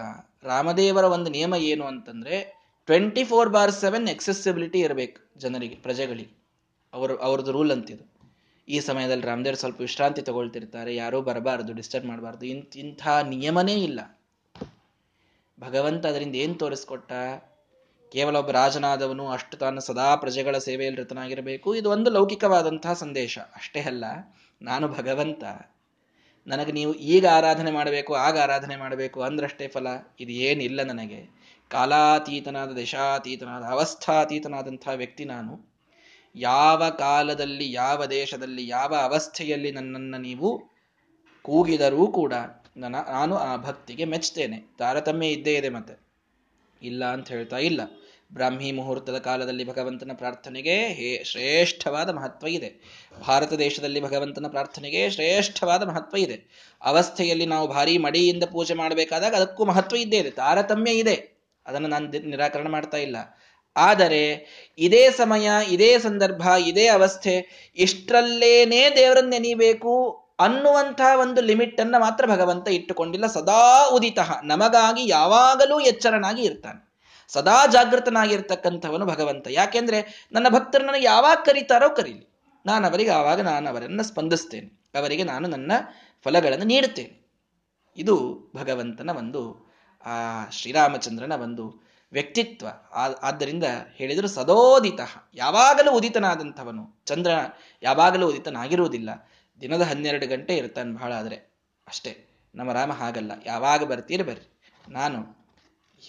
[0.43, 6.33] ರಾಮದೇವರ ಒಂದು ನಿಯಮ ಏನು ಅಂತಂದ್ರೆ twenty four bar seven accessibility ಇರಬೇಕು ಜನರಿಗೆ, ಪ್ರಜೆಗಳಿಗೆ.
[6.93, 8.03] ಅವರು, ಅವ್ರದ್ದು ರೂಲ್ ಅಂತಿದು.
[8.69, 13.99] ಈ ಸಮಯದಲ್ಲಿ ರಾಮದೇವ್ರು ಸ್ವಲ್ಪ ವಿಶ್ರಾಂತಿ ತಗೊಳ್ತಿರ್ತಾರೆ, ಯಾರೂ ಬರಬಾರ್ದು ಡಿಸ್ಟರ್ಬ್ ಮಾಡಬಾರ್ದು ಇಂಥ ಇಂಥ ನಿಯಮನೇ ಇಲ್ಲ.
[15.59, 17.11] ಭಗವಂತ ಅದರಿಂದ ಏನು ತೋರಿಸ್ಕೊಟ್ಟ?
[18.11, 23.39] ಕೇವಲ ಒಬ್ಬ ರಾಜನಾದವನು ಅಷ್ಟು ತಾನು ಸದಾ ಪ್ರಜೆಗಳ ಸೇವೆಯಲ್ಲಿ ರತನಾಗಿರಬೇಕು, ಇದು ಒಂದು ಲೌಕಿಕವಾದಂತಹ ಸಂದೇಶ.
[23.55, 24.05] ಅಷ್ಟೇ ಅಲ್ಲ,
[24.61, 25.43] ನಾನು ಭಗವಂತ.
[26.47, 29.87] ನನಗೆ ನೀವು ಈಗ ಆರಾಧನೆ ಮಾಡಬೇಕು, ಆಗ ಆರಾಧನೆ ಮಾಡಬೇಕು ಅಂದ್ರಷ್ಟೇ ಫಲ,
[30.19, 31.40] ಇದು ಏನಿಲ್ಲ ನನಗೆ.
[31.71, 35.71] ಕಾಲಾತೀತನಾದ ದೇಶಾತೀತನಾದ ಅವಸ್ಥಾತೀತನಾದಂಥ ವ್ಯಕ್ತಿ ನಾನು.
[36.35, 40.63] ಯಾವ ಕಾಲದಲ್ಲಿ, ಯಾವ ದೇಶದಲ್ಲಿ, ಯಾವ ಅವಸ್ಥೆಯಲ್ಲಿ ನನ್ನನ್ನು ನೀವು
[41.41, 42.33] ಕೂಗಿದರೂ ಕೂಡ
[42.77, 46.11] ನನ್ನ, ನಾನು ಆ ಭಕ್ತಿಗೆ ಮೆಚ್ತೇನೆ ತಾರತಮ್ಯ ಇದ್ದೇ ಇದೆ ಮತ್ತೆ.
[46.81, 47.81] ಇಲ್ಲ ಅಂತ ಹೇಳ್ತಾ ಇಲ್ಲ.
[48.33, 52.73] ಬ್ರಾಹ್ಮಿ ಮುಹೂರ್ತದ ಕಾಲದಲ್ಲಿ ಭಗವಂತನ ಪ್ರಾರ್ಥನೆಗೆ ಹೇ, ಶ್ರೇಷ್ಠವಾದ ಮಹತ್ವ ಇದೆ.
[53.27, 56.69] ಭಾರತ ದೇಶದಲ್ಲಿ ಭಗವಂತನ ಪ್ರಾರ್ಥನೆಗೆ ಶ್ರೇಷ್ಠವಾದ ಮಹತ್ವ ಇದೆ.
[56.81, 60.31] ಅವಸ್ಥೆಯಲ್ಲಿ ನಾವು ಭಾರಿ ಮಡಿಯಿಂದ ಪೂಜೆ ಮಾಡಬೇಕಾದಾಗ ಅದಕ್ಕೂ ಮಹತ್ವ ಇದ್ದೇ ಇದೆ.
[60.31, 61.30] ತಾರತಮ್ಯ ಇದೆ.
[61.65, 63.17] ಅದನ್ನು ನಾನು ನಿರಾಕರಣ ಮಾಡ್ತಾ ಇಲ್ಲ.
[63.75, 64.47] ಆದರೆ
[64.77, 72.67] ಇದೇ ಸಮಯ, ಇದೇ ಸಂದರ್ಭ, ಇದೇ ಅವಸ್ಥೆ, ಇಷ್ಟರಲ್ಲೇನೇ ದೇವರನ್ನ ನೆನೀಬೇಕು ಅನ್ನುವಂತಹ ಒಂದು ಲಿಮಿಟ್ ಅನ್ನ ಮಾತ್ರ ಭಗವಂತ
[72.67, 73.27] ಇಟ್ಟುಕೊಂಡಿಲ್ಲ.
[73.27, 76.91] ಸದಾ ಉದಿತ, ನಮಗಾಗಿ ಯಾವಾಗಲೂ ಎಚ್ಚರನಾಗಿ ಇರ್ತಾನೆ.
[77.27, 79.47] ಸದಾ ಜಾಗೃತನಾಗಿರ್ತಕ್ಕಂಥವನು ಭಗವಂತ.
[79.49, 82.31] ಯಾಕೆಂದ್ರೆ ನನ್ನ ಭಕ್ತರು ನನಗೆ ಯಾವಾಗ ಕರೀತಾರೋ ಕರೀಲಿ.
[82.65, 84.89] ನಾನು ಅವರಿಗೆ ಆವಾಗ ನಾನು ಅವರನ್ನು ಸ್ಪಂದಿಸ್ತೇನೆ.
[84.97, 85.71] ಅವರಿಗೆ ನಾನು ನನ್ನ
[86.23, 87.21] ಫಲಗಳನ್ನು ನೀಡುತ್ತೇನೆ.
[87.97, 89.70] ಇದು ಭಗವಂತನ ಒಂದು
[90.05, 92.67] ಆ ಶ್ರೀರಾಮಚಂದ್ರನ ಒಂದು ವ್ಯಕ್ತಿತ್ವ.
[93.21, 94.99] ಆದ್ದರಿಂದ ಹೇಳಿದರು ಸದೋದಿತ.
[95.33, 97.01] ಯಾವಾಗಲೂ ಉದಿತನಾದಂಥವನು.
[97.05, 97.31] ಚಂದ್ರ
[97.83, 99.29] ಯಾವಾಗಲೂ ಉದಿತನಾಗಿರುವುದಿಲ್ಲ.
[99.61, 101.51] ದಿನದ ಹನ್ನೆರಡು ಗಂಟೆ ಇರ್ತಾನೆ ಬಹಳ ಆದರೆ.
[101.87, 102.25] ಅಷ್ಟೇ.
[102.55, 103.31] ನಮ್ಮ ರಾಮ ಹಾಗಲ್ಲ.
[103.45, 104.59] ಯಾವಾಗ ಬರ್ತೀರಿ ಬರ್ರಿ.
[104.89, 105.41] ನಾನು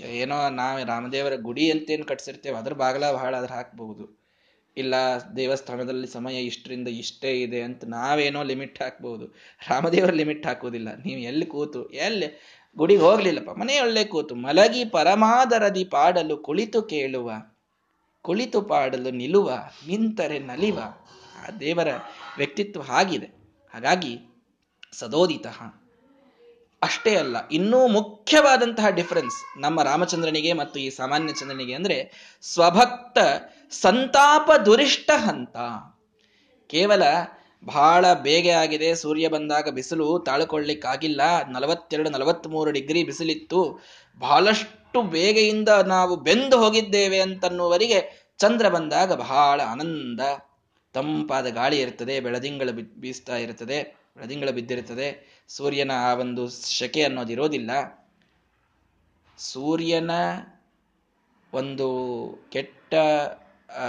[0.01, 2.57] ಏನೋ ನಾವು ರಾಮದೇವರ ಗುಡಿ ಅಂತೇನು ಕಟ್ಸಿರ್ತೇವೆ.
[2.57, 4.23] ಅದ್ರ ಬಾಗಲ ಬಹಳ ಅದ್ರ ಹಾಕ್ಬಹುದು.
[4.77, 4.95] ಇಲ್ಲ,
[5.37, 9.27] ದೇವಸ್ಥಾನದಲ್ಲಿ ಸಮಯ ಇಷ್ಟರಿಂದ ಇಷ್ಟೇ ಇದೆ ಅಂತ ನಾವೇನೋ ಲಿಮಿಟ್ ಹಾಕ್ಬಹುದು.
[9.71, 12.27] ರಾಮದೇವರ ಲಿಮಿಟ್ ಹಾಕೋದಿಲ್ಲ ನೀವು ಎಲ್ಲಿ ಕೂತು, ಎಲ್ಲಿ
[12.77, 13.51] ಗುಡಿಗೆ ಹೋಗ್ಲಿಲ್ಲಪ್ಪ.
[13.51, 17.31] ಮನೆಯೊಳ್ಳೆ ಕೂತು ಮಲಗಿ ಪರಮಾದರದಿ ಪಾಡಲು ಕುಳಿತು ಕೇಳುವ,
[18.25, 19.51] ಕುಳಿತು ಪಾಡಲು ನಿಲ್ಲುವ
[19.87, 20.79] ನಿಂತರೆ ನಲಿವ.
[21.39, 21.89] ಆ ದೇವರ
[22.37, 23.29] ವ್ಯಕ್ತಿತ್ವ ಹಾಗಿದೆ.
[23.73, 24.13] ಹಾಗಾಗಿ
[24.93, 25.47] ಸದೋದಿತ.
[26.83, 31.97] ಅಷ್ಟೇ ಅಲ್ಲ, ಇನ್ನೂ ಮುಖ್ಯವಾದಂತಹ ಡಿಫರೆನ್ಸ್ ನಮ್ಮ ರಾಮಚಂದ್ರನಿಗೆ ಮತ್ತು ಈ ಸಾಮಾನ್ಯ ಚಂದ್ರನಿಗೆ ಅಂದ್ರೆ
[32.43, 33.19] ಸ್ವಭಕ್ತ
[33.83, 35.57] ಸಂತಾಪ ದುರಿಷ್ಟ ಹಂತ.
[36.71, 37.03] ಕೇವಲ
[37.65, 38.95] ಬಹಳ ಬೇಗ ಆಗಿದೆ.
[38.95, 41.21] ಸೂರ್ಯ ಬಂದಾಗ ಬಿಸಿಲು ತಾಳ್ಕೊಳ್ಳಿಕ್ಕಾಗಿಲ್ಲ.
[41.49, 43.81] ನಲವತ್ತೆರಡು, ನಲವತ್ಮೂರು ಡಿಗ್ರಿ ಬಿಸಿಲಿತ್ತು.
[44.19, 48.01] ಬಹಳಷ್ಟು ಬೇಗೆಯಿಂದ ನಾವು ಬೆಂದು ಹೋಗಿದ್ದೇವೆ ಅಂತನ್ನುವರಿಗೆ
[48.39, 50.21] ಚಂದ್ರ ಬಂದಾಗ ಬಹಳ ಆನಂದ.
[50.95, 53.79] ತಂಪಾದ ಗಾಳಿ ಇರ್ತದೆ, ಬೆಳದಿಂಗಳು ಬೀಸ್ತಾ ಇರ್ತದೆ,
[54.17, 55.09] ಬೆಳದಿಂಗಳು ಬಿದ್ದಿರ್ತದೆ.
[55.49, 56.43] ಸೂರ್ಯನ ಆ ಒಂದು
[56.79, 57.71] ಶಕೆ ಅನ್ನೋದಿರೋದಿಲ್ಲ.
[59.39, 60.11] ಸೂರ್ಯನ
[61.53, 61.89] ಒಂದು
[62.53, 62.95] ಕೆಟ್ಟ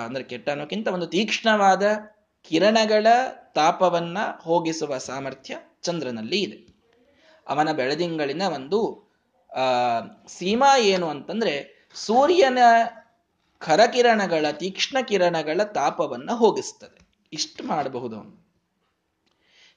[0.06, 1.84] ಅಂದ್ರೆ ಕೆಟ್ಟ ಅನ್ನೋಕ್ಕಿಂತ ಒಂದು ತೀಕ್ಷ್ಣವಾದ
[2.42, 3.08] ಕಿರಣಗಳ
[3.54, 6.74] ತಾಪವನ್ನ ಹೋಗಿಸುವ ಸಾಮರ್ಥ್ಯ ಚಂದ್ರನಲ್ಲಿ ಇದೆ.
[7.48, 8.80] ಅವನ ಬೆಳದಿಂಗಳಿನ ಒಂದು
[10.28, 12.58] ಸೀಮಾ ಏನು ಅಂತಂದ್ರೆ ಸೂರ್ಯನ
[13.60, 17.08] ಖರಕಿರಣಗಳ ತೀಕ್ಷ್ಣ ಕಿರಣಗಳ ತಾಪವನ್ನ ಹೋಗಿಸ್ತದೆ.
[17.34, 18.44] ಇಷ್ಟು ಮಾಡಬಹುದು ಅವನು.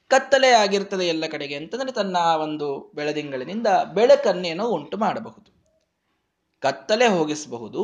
[0.09, 5.51] ಕತ್ತಲೆ ಆಗಿರ್ತದೆ ಎಲ್ಲ ಕಡೆಗೆ ಅಂತಂದ್ರೆ ತನ್ನ ಒಂದು ಬೆಳದಿಂಗಳಿನಿಂದ ಬೆಳಕನ್ನೇನೋ ಉಂಟು ಮಾಡಬಹುದು.
[6.61, 7.81] ಕತ್ತಲೆ ಹೋಗಿಸಬಹುದು,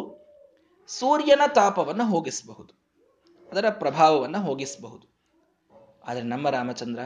[0.87, 2.73] ಸೂರ್ಯನ ತಾಪವನ್ನು ಹೋಗಿಸಬಹುದು,
[3.51, 5.12] ಅದರ ಪ್ರಭಾವವನ್ನು ಹೋಗಿಸಬಹುದು.
[6.05, 6.99] ಆದರೆ ನಮ್ಮ ರಾಮಚಂದ್ರ,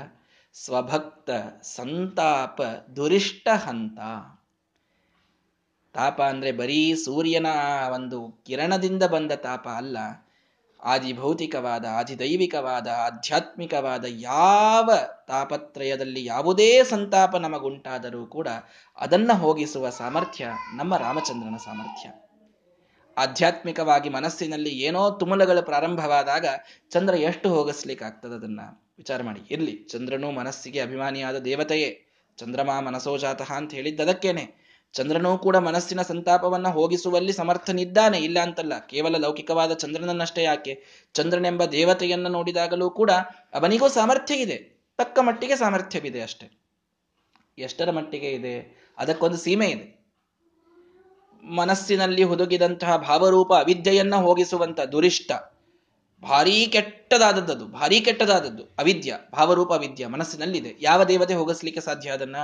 [0.54, 1.30] ಸ್ವಭಕ್ತ,
[1.62, 2.62] ಸಂತಾಪ,
[2.96, 4.00] ದುರಿಷ್ಟ ಹಂತ.
[5.94, 7.46] ತಾಪ ಅಂದ್ರೆ ಬರೀ ಸೂರ್ಯನ
[7.94, 9.98] ಒಂದು ಕಿರಣದಿಂದ ಬಂದ ತಾಪ ಅಲ್ಲ,
[10.84, 14.90] ಆದಿಭೌತಿಕವಾದ, ಆದಿದೈವಿಕವಾದ, ಆಧ್ಯಾತ್ಮಿಕವಾದ ಯಾವ
[15.28, 18.48] ತಾಪತ್ರಯದಲ್ಲಿ ಯಾವುದೇ ಸಂತಾಪ ನಮಗುಂಟಾದರೂ ಕೂಡ
[18.98, 22.10] ಅದನ್ನ ಹೋಗಿಸುವ ಸಾಮರ್ಥ್ಯ ನಮ್ಮ ರಾಮಚಂದ್ರನ ಸಾಮರ್ಥ್ಯ.
[23.18, 26.46] ಆಧ್ಯಾತ್ಮಿಕವಾಗಿ ಮನಸ್ಸಿನಲ್ಲಿ ಏನೋ ತುಮಲಗಳು ಪ್ರಾರಂಭವಾದಾಗ
[26.90, 28.60] ಚಂದ್ರ ಎಷ್ಟು ಹೋಗಿಸ್ಲಿಕ್ಕಾಗ್ತದೆ ಅದನ್ನ.
[28.98, 29.42] ವಿಚಾರ ಮಾಡಿ.
[29.52, 32.04] ಇರ್ಲಿ, ಚಂದ್ರನು ಮನಸ್ಸಿಗೆ ಅಭಿಮಾನಿಯಾದ ದೇವತೆಯೇ.
[32.38, 34.68] ಚಂದ್ರಮಾ ಮನಸೋಜಾತಃ ಅಂತ ಹೇಳಿದ್ದದಕ್ಕೇನೆ.
[34.94, 38.18] ಚಂದ್ರನೂ ಕೂಡ ಮನಸ್ಸಿನ ಸಂತಾಪವನ್ನ ಹೋಗಿಸುವಲ್ಲಿ ಸಮರ್ಥನಿದ್ದಾನೆ.
[38.18, 40.84] ಇಲ್ಲ ಅಂತಲ್ಲ, ಕೇವಲ ಲೌಕಿಕವಾದ ಚಂದ್ರನನ್ನಷ್ಟೇ ಯಾಕೆ?
[41.14, 43.12] ಚಂದ್ರನೆಂಬ ದೇವತೆಯನ್ನು ನೋಡಿದಾಗಲೂ ಕೂಡ
[43.54, 46.58] ಅವನಿಗೂ ಸಾಮರ್ಥ್ಯ ಇದೆ ತಕ್ಕ ಮಟ್ಟಿಗೆ ಸಾಮರ್ಥ್ಯವಿದೆ ಅಷ್ಟೆ.
[47.58, 48.88] ಎಷ್ಟರ ಮಟ್ಟಿಗೆ ಇದೆ?
[48.98, 49.98] ಅದಕ್ಕೊಂದು ಸೀಮೆ ಇದೆ.
[51.44, 55.32] ಮನಸ್ಸಿನಲ್ಲಿ ಹುದುಗಿದಂತಹ ಭಾವರೂಪ ಅವಿದ್ಯೆಯನ್ನ ಹೋಗಿಸುವಂತ ದುರಿಷ್ಟ.
[56.22, 58.64] ಭಾರೀ ಕೆಟ್ಟದಾದದ್ದು ಭಾರೀ ಕೆಟ್ಟದಾದದ್ದು.
[58.64, 60.76] ಅವಿದ್ಯ, ಭಾವರೂಪ ಅವಿದ್ಯ ಮನಸ್ಸಿನಲ್ಲಿದೆ.
[60.80, 62.36] ಯಾವ ದೇವತೆ ಹೋಗಿಸ್ಲಿಕ್ಕೆ ಸಾಧ್ಯ ಅದನ್ನ?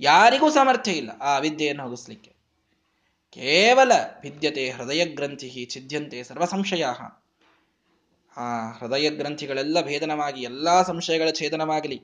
[0.00, 2.30] ಯಾರಿಗೂ ಸಾಮರ್ಥ್ಯ ಇಲ್ಲ ಆ ಅವಿದ್ಯೆಯನ್ನು ಹೋಗಿಸ್ಲಿಕ್ಕೆ.
[3.30, 6.84] ಕೇವಲ ಭಿದ್ಯತೆ ಹೃದಯ ಗ್ರಂಥಿ ಛಿದ್ಯಂತೆ ಸರ್ವ ಸಂಶಯ
[8.36, 12.02] ಆ ಹೃದಯ ಗ್ರಂಥಿಗಳೆಲ್ಲ ಭೇದನವಾಗಿ, ಎಲ್ಲಾ ಸಂಶಯಗಳ ಛೇದನವಾಗಲಿ,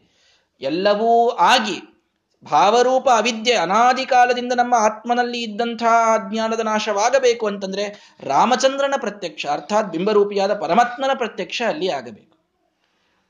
[0.61, 1.92] ಎಲ್ಲವೂ ಆಗಿ
[2.51, 11.11] ಭಾವರೂಪ ಅವಿದ್ಯೆ ಅನಾದಿ ಕಾಲದಿಂದ ನಮ್ಮ ಆತ್ಮನಲ್ಲಿ ಇದ್ದಂತಹ ಅಜ್ಞಾನದ ನಾಶವಾಗಬೇಕು ಅಂತಂದ್ರೆ ರಾಮಚಂದ್ರನ ಪ್ರತ್ಯಕ್ಷ, ಅರ್ಥಾತ್ ಬಿಂಬರೂಪಿಯಾದ ಪರಮಾತ್ಮನ
[11.15, 12.33] ಪ್ರತ್ಯಕ್ಷ ಅಲ್ಲಿ ಆಗಬೇಕು.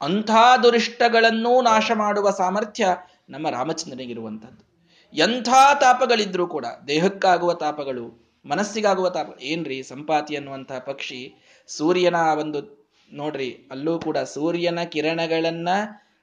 [0.01, 0.31] ಅಂಥ
[0.63, 2.89] ದುರಿಷ್ಟಗಳನ್ನೂ ನಾಶ ಮಾಡುವ ಸಾಮರ್ಥ್ಯ
[3.31, 4.73] ನಮ್ಮ ರಾಮಚಂದ್ರನಿಗಿರುವಂಥದ್ದು.
[5.17, 5.49] ಎಂಥ
[5.81, 11.35] ತಾಪಗಳಿದ್ರೂ ಕೂಡ, ದೇಹಕ್ಕಾಗುವ ತಾಪಗಳು, ಮನಸ್ಸಿಗಾಗುವ ತಾಪ, ಏನ್ರಿ ಸಂಪಾತಿ ಅನ್ನುವಂತಹ ಪಕ್ಷಿ,
[11.67, 15.69] ಸೂರ್ಯನ ಒಂದು, ನೋಡ್ರಿ, ಅಲ್ಲೂ ಕೂಡ ಸೂರ್ಯನ ಕಿರಣಗಳನ್ನ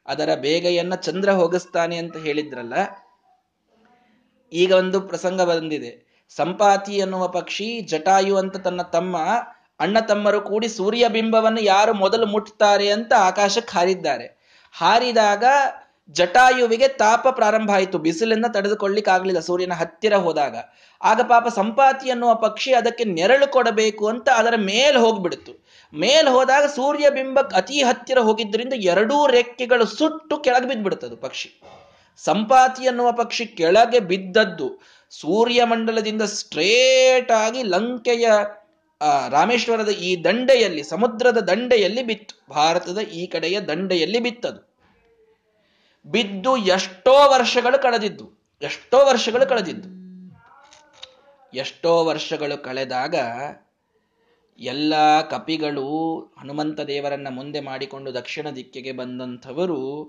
[0.10, 2.74] ಅದರ ಬೇಗೆಯನ್ನ ಚಂದ್ರ ಹೋಗಿಸ್ತಾನೆ ಅಂತ ಹೇಳಿದ್ರಲ್ಲ,
[4.52, 5.92] ಈಗ ಒಂದು ಪ್ರಸಂಗ ಬಂದಿದೆ.
[6.38, 9.18] ಸಂಪಾತಿ ಅನ್ನುವ ಪಕ್ಷಿ ಜಟಾಯು ಅಂತ ತನ್ನ ತಮ್ಮ,
[9.80, 14.28] ಅಣ್ಣ ತಮ್ಮರು ಕೂಡಿ ಸೂರ್ಯ ಬಿಂಬವನ್ನು ಯಾರು ಮೊದಲು ಮುಟ್ತಾರೆ ಅಂತ ಆಕಾಶಕ್ಕೆ ಹಾರಿದ್ದಾರೆ.
[14.76, 15.44] ಹಾರಿದಾಗ
[16.16, 17.98] ಜಟಾಯುವಿಗೆ ತಾಪ ಪ್ರಾರಂಭ ಆಯಿತು.
[17.98, 20.56] ಬಿಸಿಲನ್ನ ತಡೆದುಕೊಳ್ಳಿಕ್ಕಾಗ್ಲಿಲ್ಲ ಸೂರ್ಯನ ಹತ್ತಿರ ಹೋದಾಗ.
[21.02, 25.54] ಆಗ ಪಾಪ ಸಂಪಾತಿ ಅನ್ನುವ ಪಕ್ಷಿ ಅದಕ್ಕೆ ನೆರಳು ಕೊಡಬೇಕು ಅಂತ ಅದರ ಮೇಲೆ ಹೋಗ್ಬಿಡ್ತು.
[25.94, 31.50] ಮೇಲ್ ಹೋದಾಗ ಸೂರ್ಯ ಬಿಂಬಕ್ಕೆ ಅತಿ ಹತ್ತಿರ ಹೋಗಿದ್ದರಿಂದ ಎರಡೂ ರೆಕ್ಕೆಗಳು ಸುಟ್ಟು ಕೆಳಗೆ ಬಿದ್ದ್ಬಿಡ್ತದು ಪಕ್ಷಿ.
[32.18, 34.68] ಸಂಪಾತಿ ಅನ್ನುವ ಪಕ್ಷಿ ಕೆಳಗೆ ಬಿದ್ದದ್ದು
[35.10, 38.28] ಸೂರ್ಯ ಮಂಡಲದಿಂದ ಸ್ಟ್ರೇಟ್ ಆಗಿ ಲಂಕೆಯ
[39.30, 42.36] ರಾಮೇಶ್ವರದ ಈ ದಂಡೆಯಲ್ಲಿ, ಸಮುದ್ರದ ದಂಡೆಯಲ್ಲಿ ಬಿತ್ತು.
[42.54, 44.62] ಭಾರತದ ಈ ಕಡೆಯ ದಂಡೆಯಲ್ಲಿ ಬಿತ್ತದು.
[46.06, 48.26] ಬಿದ್ದು ಎಷ್ಟೋ ವರ್ಷಗಳು ಕಳೆದಿದ್ದು,
[48.62, 49.90] ಎಷ್ಟೋ ವರ್ಷಗಳು ಕಳೆದಿದ್ದು.
[51.54, 53.16] ಎಷ್ಟೋ ವರ್ಷಗಳು ಕಳೆದಾಗ
[54.60, 60.06] ಎಲ್ಲ ಕಪಿಗಳು ಹನುಮಂತ ದೇವರನ್ನ ಮುಂದೆ ಮಾಡಿಕೊಂಡು ದಕ್ಷಿಣ ದಿಕ್ಕಿಗೆ ಬಂದಂಥವರು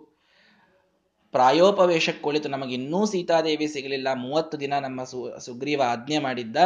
[1.33, 4.09] ಪ್ರಾಯೋಪವೇಶಕ್ಕೆ ಕುಳಿತು ನಮಗೆ ಇನ್ನೂ ಸೀತಾದೇವಿ ಸಿಗಲಿಲ್ಲ.
[4.15, 6.57] ಮೂವತ್ತು ದಿನ ನಮ್ಮ ಸು, ಸುಗ್ರೀವ ಆಜ್ಞೆ ಮಾಡಿದ್ದ.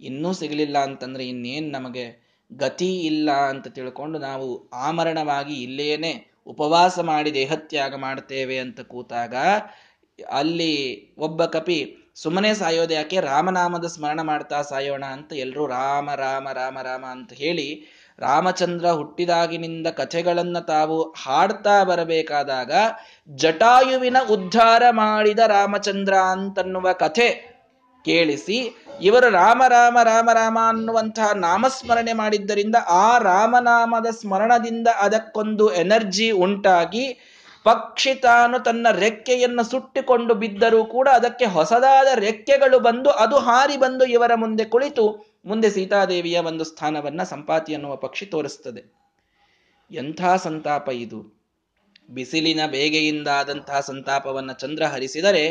[0.00, 7.94] ಇನ್ನೂ ಸಿಗಲಿಲ್ಲ ಅಂತಂದ್ರೆ ಇನ್ನೇನು ನಮಗೆ ಗತಿ ಇಲ್ಲ ಅಂತ ತಿಳ್ಕೊಂಡು ನಾವು ಆಮರಣವಾಗಿ ಇಲ್ಲೇನೆ ಉಪವಾಸ ಮಾಡಿ ದೇಹತ್ಯಾಗ
[7.94, 9.34] ಮಾಡ್ತೇವೆ ಅಂತ ಕೂತಾಗ
[10.28, 10.72] ಅಲ್ಲಿ
[11.16, 13.20] ಒಬ್ಬ ಕಪಿ ಸುಮ್ಮನೆ ಸಾಯೋದು ಯಾಕೆ?
[13.20, 17.68] ರಾಮನಾಮದ ಸ್ಮರಣ ಮಾಡ್ತಾ ಸಾಯೋಣ ಅಂತ ಎಲ್ಲರೂ ರಾಮ ರಾಮ ರಾಮ ರಾಮ ಅಂತ ಹೇಳಿ
[18.18, 22.72] ರಾಮಚಂದ್ರ ಹುಟ್ಟಿದಾಗಿನಿಂದ ಕಥೆಗಳನ್ನ ತಾವು ಹಾಡ್ತಾ ಬರಬೇಕಾದಾಗ
[23.34, 27.28] ಜಟಾಯುವಿನ ಉದ್ಧಾರ ಮಾಡಿದ ರಾಮಚಂದ್ರ ಅಂತನ್ನುವ ಕಥೆ
[28.06, 28.58] ಕೇಳಿಸಿ
[29.00, 37.04] ಇವರು ರಾಮ ರಾಮ ರಾಮ ರಾಮ ಅನ್ನುವಂತಹ ನಾಮಸ್ಮರಣೆ ಮಾಡಿದ್ದರಿಂದ ಆ ರಾಮನಾಮದ ಸ್ಮರಣದಿಂದ ಅದಕ್ಕೊಂದು ಎನರ್ಜಿ ಉಂಟಾಗಿ
[37.64, 44.34] ಪಕ್ಷಿ ತಾನು ತನ್ನ ರೆಕ್ಕೆಯನ್ನು ಸುಟ್ಟಿಕೊಂಡು ಬಿದ್ದರೂ ಕೂಡ ಅದಕ್ಕೆ ಹೊಸದಾದ ರೆಕ್ಕೆಗಳು ಬಂದು ಅದು ಹಾರಿ ಬಂದು ಇವರ
[44.34, 49.00] ಮುಂದೆ ಕುಳಿತು ಮುಂದೆ ಸೀತಾದೇವಿಯ ಒಂದು ಸ್ಥಾನವನ್ನ ಸಂಪಾತಿ ಅನ್ನುವ ಪಕ್ಷಿ ತೋರಿಸ್ತದೆ.
[49.90, 51.40] ಎಂಥ ಸಂತಾಪ ಇದು.
[52.10, 55.44] ಬಿಸಿಲಿನ ಬೇಗೆಯಿಂದಾದಂತಹ ಸಂತಾಪವನ್ನು ಚಂದ್ರ ಹರಿಸಿದರೆ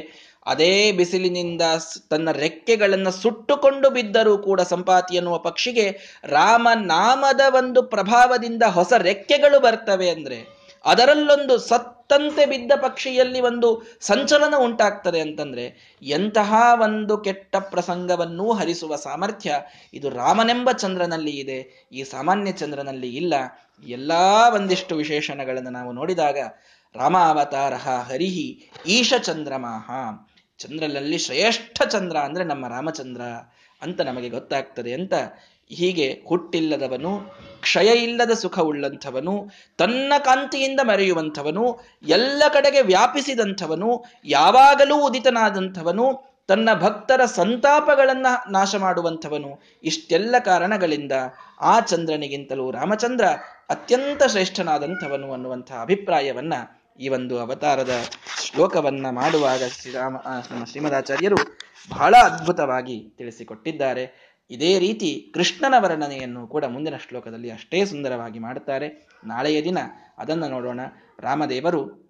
[0.46, 1.62] ಅದೇ ಬಿಸಿಲಿನಿಂದ
[2.10, 10.59] ತನ್ನ ರೆಕ್ಕೆಗಳನ್ನು ಸುಟ್ಟುಕೊಂಡು ಬಿದ್ದರೂ ಕೂಡ ಸಂಪಾತಿ ಎನ್ನುವ ಪಕ್ಷಿಗೆ ರಾಮನಾಮದ ಒಂದು ಪ್ರಭಾವದಿಂದ ಹೊಸ ರೆಕ್ಕೆಗಳು ಬರ್ತವೆ ಅಂದ್ರೆ
[10.86, 19.56] ಅದರಲ್ಲೊಂದು ಸತ್ತಂತೆ ಬಿದ್ದ ಪಕ್ಷಿಯಲ್ಲಿ ಒಂದು ಸಂಚಲನ ಉಂಟಾಗ್ತದೆ ಅಂತಂದ್ರೆ ಎಂತಹ ಒಂದು ಕೆಟ್ಟ ಪ್ರಸಂಗವನ್ನೂ ಹರಿಸುವ ಸಾಮರ್ಥ್ಯ
[19.94, 23.34] ಇದು ರಾಮನೆಂಬ ಚಂದ್ರನಲ್ಲಿ ಇದೆ, ಈ ಸಾಮಾನ್ಯ ಚಂದ್ರನಲ್ಲಿ ಇಲ್ಲ.
[23.84, 26.38] ಎಲ್ಲಾ ಒಂದಿಷ್ಟು ವಿಶೇಷಣಗಳನ್ನು ನಾವು ನೋಡಿದಾಗ
[26.96, 29.92] ರಾಮ ಅವತಾರ ಹರಿಹಿ ಈಶ ಚಂದ್ರಮಾಹ.
[30.58, 33.22] ಚಂದ್ರನಲ್ಲಿ ಶ್ರೇಷ್ಠ ಚಂದ್ರ ಅಂದ್ರೆ ನಮ್ಮ ರಾಮಚಂದ್ರ
[33.82, 35.14] ಅಂತ ನಮಗೆ ಗೊತ್ತಾಗ್ತದೆ ಅಂತ
[35.70, 47.26] ಹೀಗೆ ಹುಟ್ಟಿಲ್ಲದವನು ಕ್ಷಯ ಇಲ್ಲದ ಸುಖವುಳ್ಳಂಥವನು, ತನ್ನ ಕಾಂತಿಯಿಂದ ಮೆರೆಯುವಂಥವನು, ಎಲ್ಲ ಕಡೆಗೆ ವ್ಯಾಪಿಸಿದಂಥವನು, ಯಾವಾಗಲೂ ಉದಿತನಾದಂಥವನು, ತನ್ನ ಭಕ್ತರ
[47.26, 49.62] ಸಂತಾಪಗಳನ್ನ ನಾಶ ಮಾಡುವಂಥವನು.
[49.84, 51.12] ಇಷ್ಟೆಲ್ಲ ಕಾರಣಗಳಿಂದ
[51.62, 53.26] ಆ ಚಂದ್ರನಿಗಿಂತಲೂ ರಾಮಚಂದ್ರ
[53.70, 56.54] ಅತ್ಯಂತ ಶ್ರೇಷ್ಠನಾದಂಥವನು ಅನ್ನುವಂಥ ಅಭಿಪ್ರಾಯವನ್ನ
[57.00, 57.90] ಈ ಒಂದು ಅವತಾರದ
[58.46, 60.18] ಶ್ಲೋಕವನ್ನ ಮಾಡುವಾಗ ಶ್ರೀರಾಮ
[60.66, 61.36] ಶ್ರೀಮದಾಚಾರ್ಯರು
[61.90, 64.29] ಬಹಳ ಅದ್ಭುತವಾಗಿ ತಿಳಿಸಿಕೊಟ್ಟಿದ್ದಾರೆ.
[64.52, 69.10] ಇದೇ ರೀತಿ ಕೃಷ್ಣನ ವರ್ಣನೆಯನ್ನು ಕೂಡ ಮುಂದಿನ ಶ್ಲೋಕದಲ್ಲಿ ಅಷ್ಟೇ ಸುಂದರವಾಗಿ ಮಾಡುತ್ತಾರೆ.
[69.26, 69.78] ನಾಳೆಯ ದಿನ
[70.18, 70.80] ಅದನ್ನು ನೋಡೋಣ.
[71.20, 72.10] ರಾಮದೇವರು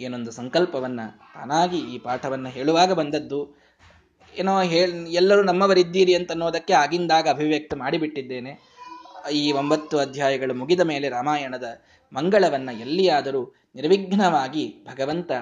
[0.00, 3.64] ಏನೊಂದು ಸಂಕಲ್ಪವನ್ನು ತಾನಾಗಿ ಈ ಪಾಠವನ್ನು ಹೇಳುವಾಗ ಬಂದದ್ದು.
[4.38, 8.74] ಏನೋ ಹೇಳ್, ಎಲ್ಲರೂ ನಮ್ಮವರಿದ್ದೀರಿ ಅಂತ ಅನ್ನೋದಕ್ಕೆ ಆಗಿಂದಾಗ ಅಭಿವ್ಯಕ್ತ ಮಾಡಿಬಿಟ್ಟಿದ್ದೇನೆ.
[9.32, 15.32] ಈ ಒಂಬತ್ತು ಅಧ್ಯಾಯಗಳು ಮುಗಿದ ಮೇಲೆ ರಾಮಾಯಣದ ಮಂಗಳವನ್ನು ಎಲ್ಲಿಯಾದರೂ ನಿರ್ವಿಘ್ನವಾಗಿ ಭಗವಂತ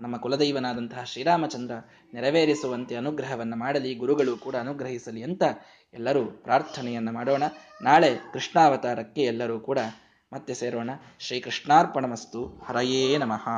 [0.00, 1.74] ನಮ್ಮ ಕುಲದೈವನಾದಂತಹ ಶ್ರೀರಾಮಚಂದ್ರ
[2.14, 5.42] ನೆರವೇರಿಸುವಂತೆ ಅನುಗ್ರಹವನ್ನು ಮಾಡಲಿ, ಗುರುಗಳು ಕೂಡ ಅನುಗ್ರಹಿಸಲಿ ಅಂತ
[5.94, 7.42] ಎಲ್ಲರೂ ಪ್ರಾರ್ಥನೆಯನ್ನು ಮಾಡೋಣ.
[7.82, 9.78] ನಾಳೆ ಕೃಷ್ಣಾವತಾರಕ್ಕೆ ಎಲ್ಲರೂ ಕೂಡ
[10.32, 10.90] ಮತ್ತೆ ಸೇರೋಣ.
[11.18, 12.46] ಶ್ರೀಕೃಷ್ಣಾರ್ಪಣಮಸ್ತು.
[12.46, 13.48] ಹರಯೇ ನಮಃ.